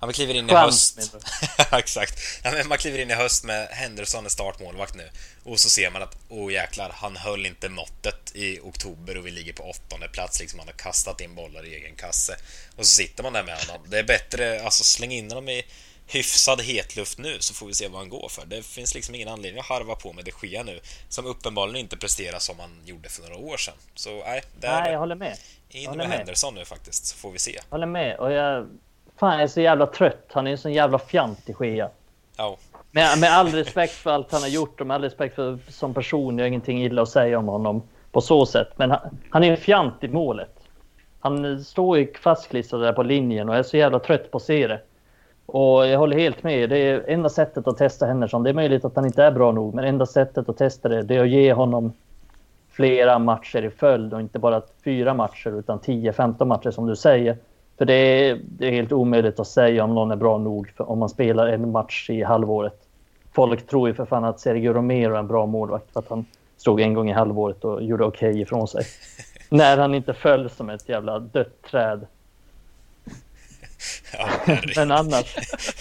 [0.00, 0.98] ja, men kliver in i höst...
[1.72, 2.20] Exakt.
[2.42, 5.10] Ja, men man kliver in i höst med Henderson är startmålvakt nu.
[5.44, 9.30] Och så ser man att, oh jäklar, han höll inte måttet i oktober och vi
[9.30, 10.40] ligger på åttonde plats.
[10.40, 12.36] Liksom, han har kastat in bollar i egen kasse.
[12.76, 13.86] Och så sitter man där med honom.
[13.90, 15.64] Det är bättre, alltså släng in honom i
[16.08, 18.46] hyfsad hetluft nu så får vi se vad han går för.
[18.46, 21.96] Det finns liksom ingen anledning att harva på med de Gea nu som uppenbarligen inte
[21.96, 23.74] presterar som han gjorde för några år sedan.
[23.94, 25.36] Så nej, där nej jag håller med.
[25.70, 27.52] In med, med Henderson nu faktiskt så får vi se.
[27.52, 28.66] Jag håller med och jag
[29.20, 30.26] fan jag är så jävla trött.
[30.32, 31.90] Han är en sån jävla fjant i Gea.
[32.36, 32.56] Ja.
[32.90, 35.94] Med, med all respekt för allt han har gjort och med all respekt för som
[35.94, 36.38] person.
[36.38, 37.82] Jag har ingenting illa att säga om honom
[38.12, 38.68] på så sätt.
[38.76, 40.54] Men han, han är en fjant i målet.
[41.20, 44.66] Han står ju fastklistrad där på linjen och är så jävla trött på att se
[44.66, 44.82] det.
[45.52, 46.70] Och jag håller helt med.
[46.70, 48.42] Det är enda sättet att testa Henderson.
[48.42, 51.02] Det är möjligt att han inte är bra nog, men enda sättet att testa det,
[51.02, 51.92] det är att ge honom
[52.70, 57.36] flera matcher i följd och inte bara fyra matcher utan 10-15 matcher som du säger.
[57.78, 60.90] För det är, det är helt omöjligt att säga om någon är bra nog för,
[60.90, 62.88] om man spelar en match i halvåret.
[63.32, 66.24] Folk tror ju för fan att Sergio Romero är en bra målvakt för att han
[66.56, 68.84] stod en gång i halvåret och gjorde okej okay ifrån sig.
[69.48, 72.06] När han inte föll som ett jävla dött träd
[74.12, 74.28] Ja,
[74.76, 75.36] men annars,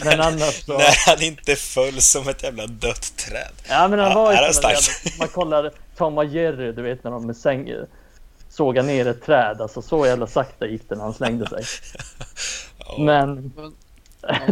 [0.06, 0.74] men annars så...
[0.78, 3.52] När han inte föll som ett jävla dött träd.
[3.70, 4.82] Ja, men han var ju som jävla,
[5.20, 7.72] Man kollar Tom och Jerry, du vet när de med säng,
[8.50, 9.62] sågar ner ett träd.
[9.62, 11.64] Alltså så jävla sakta gick det när han slängde sig.
[12.90, 13.04] Oh.
[13.04, 13.54] Men,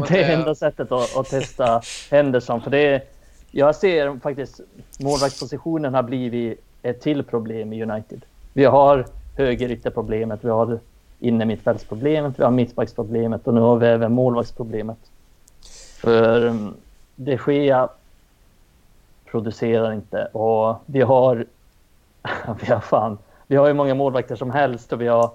[0.07, 1.81] det är enda sättet att, att testa
[2.11, 2.61] Henderson.
[2.61, 3.03] För det är,
[3.51, 4.59] jag ser faktiskt
[4.99, 8.25] målvaktspositionen har blivit ett till problem i United.
[8.53, 9.05] Vi har
[9.37, 10.79] högerytterproblemet, vi har
[11.19, 14.97] inne mittfältsproblemet, vi har mittbacksproblemet och nu har vi även målvaktsproblemet.
[15.97, 16.73] För um,
[17.15, 17.89] de Gea
[19.25, 21.45] producerar inte och vi har,
[22.61, 23.17] vi har fan,
[23.47, 25.31] vi har ju många målvakter som helst och vi har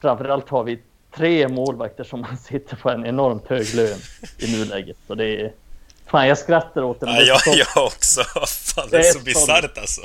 [0.00, 0.78] framförallt har vi
[1.14, 3.98] tre målvakter som sitter på en enormt hög lön
[4.38, 4.96] i nuläget.
[5.06, 5.52] Så det är,
[6.06, 7.06] fan jag skrattar åt det.
[7.06, 8.22] Ja, jag, jag också.
[8.46, 10.00] Fan, det är, det är så bisarrt alltså.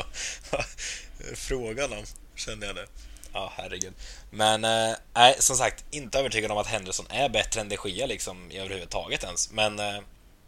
[1.35, 2.03] Frågan om,
[2.35, 3.06] känner jag det.
[3.37, 3.93] Ja, herregud.
[4.29, 8.51] Men eh, som sagt, inte övertygad om att Henderson är bättre än de Gea liksom
[8.51, 9.51] överhuvudtaget ens.
[9.51, 9.79] Men...
[9.79, 9.99] Eh,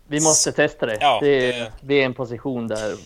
[0.07, 0.98] vi måste testa det.
[1.02, 1.72] Ja, det, är, det...
[1.82, 2.98] det är en position där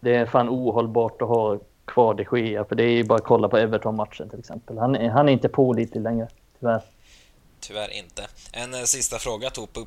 [0.00, 2.64] det är fan ohållbart att ha kvar de Gea.
[2.64, 4.78] För det är ju bara att kolla på Everton-matchen till exempel.
[4.78, 6.28] Han, han är inte pålitlig längre,
[6.60, 6.82] tyvärr.
[7.60, 8.26] Tyvärr inte.
[8.52, 9.86] En eh, sista fråga tog på,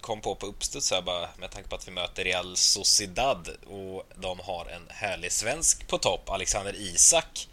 [0.00, 4.02] kom på på uppstuds här bara med tanke på att vi möter Real Sociedad och
[4.14, 7.48] de har en härlig svensk på topp, Alexander Isak.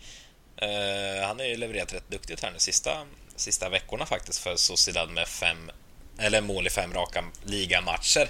[0.62, 2.92] Eh, han har ju levererat rätt duktigt här nu sista,
[3.36, 5.72] sista veckorna faktiskt för Sociedad med fem,
[6.18, 8.30] eller mål i fem raka ligamatcher.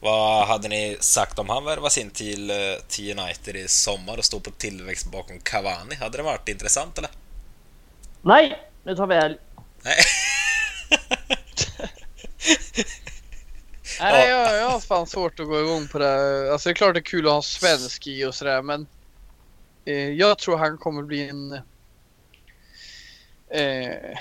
[0.00, 2.56] Vad hade ni sagt om han värvas in till, eh,
[2.88, 5.94] till United i sommar och står på tillväxt bakom Cavani?
[5.94, 7.10] Hade det varit intressant eller?
[8.22, 9.36] Nej, nu tar vi helg.
[9.82, 9.96] Nej.
[14.00, 16.52] Nej, jag, jag har fan svårt att gå igång på det.
[16.52, 18.86] Alltså det är klart det är kul att ha en svensk i och sådär men
[19.86, 21.52] eh, jag tror han kommer bli en
[23.48, 24.16] eh,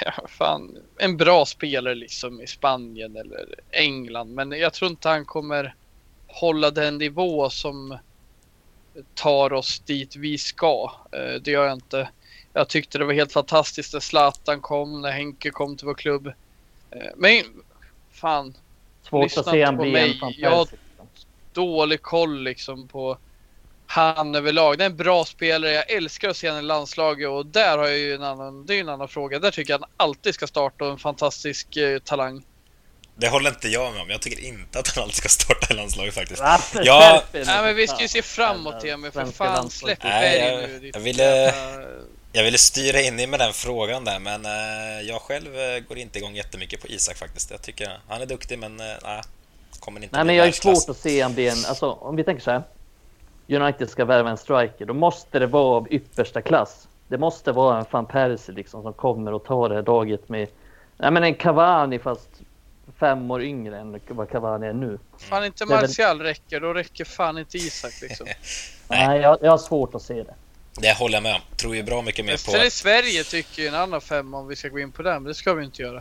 [0.04, 4.34] ja, fan, en bra spelare liksom i Spanien eller England.
[4.34, 5.74] Men jag tror inte han kommer
[6.26, 7.98] hålla den nivå som
[9.14, 10.92] tar oss dit vi ska.
[11.12, 12.08] Eh, det gör jag inte.
[12.52, 16.26] Jag tyckte det var helt fantastiskt när Zlatan kom, när Henke kom till vår klubb.
[16.90, 17.42] Eh, men
[18.10, 18.54] fan,
[19.02, 20.20] Svårt Lyssna att se inte på mig.
[20.38, 20.68] Jag-
[21.52, 23.18] dålig koll liksom på
[23.86, 24.78] han överlag.
[24.78, 25.72] Det är en bra spelare.
[25.72, 28.74] Jag älskar att se honom i landslaget och där har jag ju en annan, det
[28.74, 29.38] är en annan fråga.
[29.38, 32.44] Där tycker jag han alltid ska starta och en fantastisk eh, talang.
[33.16, 34.10] Det håller inte jag med om.
[34.10, 36.42] Jag tycker inte att han alltid ska starta i landslaget faktiskt.
[36.82, 37.22] Ja.
[37.32, 39.98] Nej men vi ska ju se framåt Emil för fan landslaget.
[40.00, 40.90] släpp Nej, jag- nu.
[40.94, 41.52] jag ville-
[42.36, 45.98] Jag ville styra in i med den frågan där, men eh, jag själv eh, går
[45.98, 47.50] inte igång jättemycket på Isak faktiskt.
[47.50, 48.86] Jag tycker han är duktig, men eh,
[49.80, 52.24] kommer inte Nej men jag är svårt att se han bli en, alltså om vi
[52.24, 52.62] tänker så här.
[53.48, 56.88] United ska värva en striker, då måste det vara av yppersta klass.
[57.08, 60.48] Det måste vara en van Persie liksom som kommer och tar det här daget med,
[60.96, 62.28] nej men en Cavani fast
[62.98, 64.98] fem år yngre än vad Cavani är nu.
[65.18, 68.26] Fan inte är väl- Martial räcker, då räcker fan inte Isak liksom.
[68.88, 69.08] Nej.
[69.08, 70.34] Nej, jag, jag har svårt att se det.
[70.76, 71.40] Det håller jag med om.
[71.56, 72.70] Tror ju bra mycket mer Sen i på...
[72.70, 75.34] Sverige tycker ju en annan femma om vi ska gå in på den, men det
[75.34, 76.00] ska vi inte göra.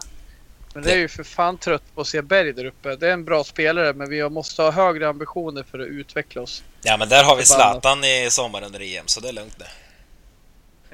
[0.73, 2.95] Men det är ju för fan trött på att se Berg där uppe.
[2.95, 6.63] Det är en bra spelare, men vi måste ha högre ambitioner för att utveckla oss.
[6.81, 7.45] Ja, men där har vi.
[7.45, 9.65] Zlatan i sommar under EM, så det är lugnt nu.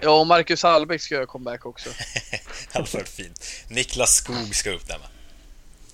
[0.01, 1.89] Ja, och Marcus Hallbäck ska göra comeback också.
[2.71, 3.45] Det hade varit fint.
[3.67, 5.07] Niklas Skog ska upp där med.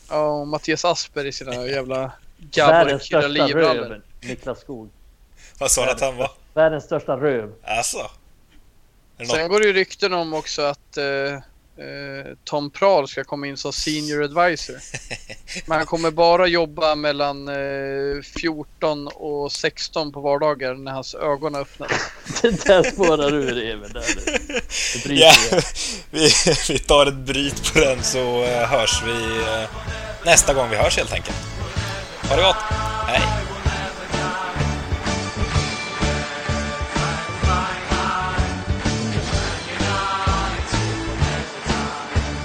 [0.09, 4.89] Ja, och Mattias Asper i sina jävla gabbar röv, Niklas Skog.
[5.57, 6.31] Vad sa du att han var?
[6.53, 7.53] Världens största röv.
[7.63, 8.11] Alltså?
[9.17, 11.39] Sen går det ju rykten om också att eh,
[12.43, 14.75] Tom Prahl ska komma in som senior advisor.
[15.65, 21.55] Men han kommer bara jobba mellan eh, 14 och 16 på vardagar när hans ögon
[21.55, 21.91] öppnas.
[22.41, 23.91] Det där spårar ur Emil.
[25.05, 25.33] Ja,
[26.11, 26.29] vi,
[26.69, 29.69] vi tar ett bryt på den så eh, hörs vi eh,
[30.25, 31.37] nästa gång vi hörs helt enkelt.
[32.29, 32.55] Ha det gott!
[33.07, 33.44] Hej!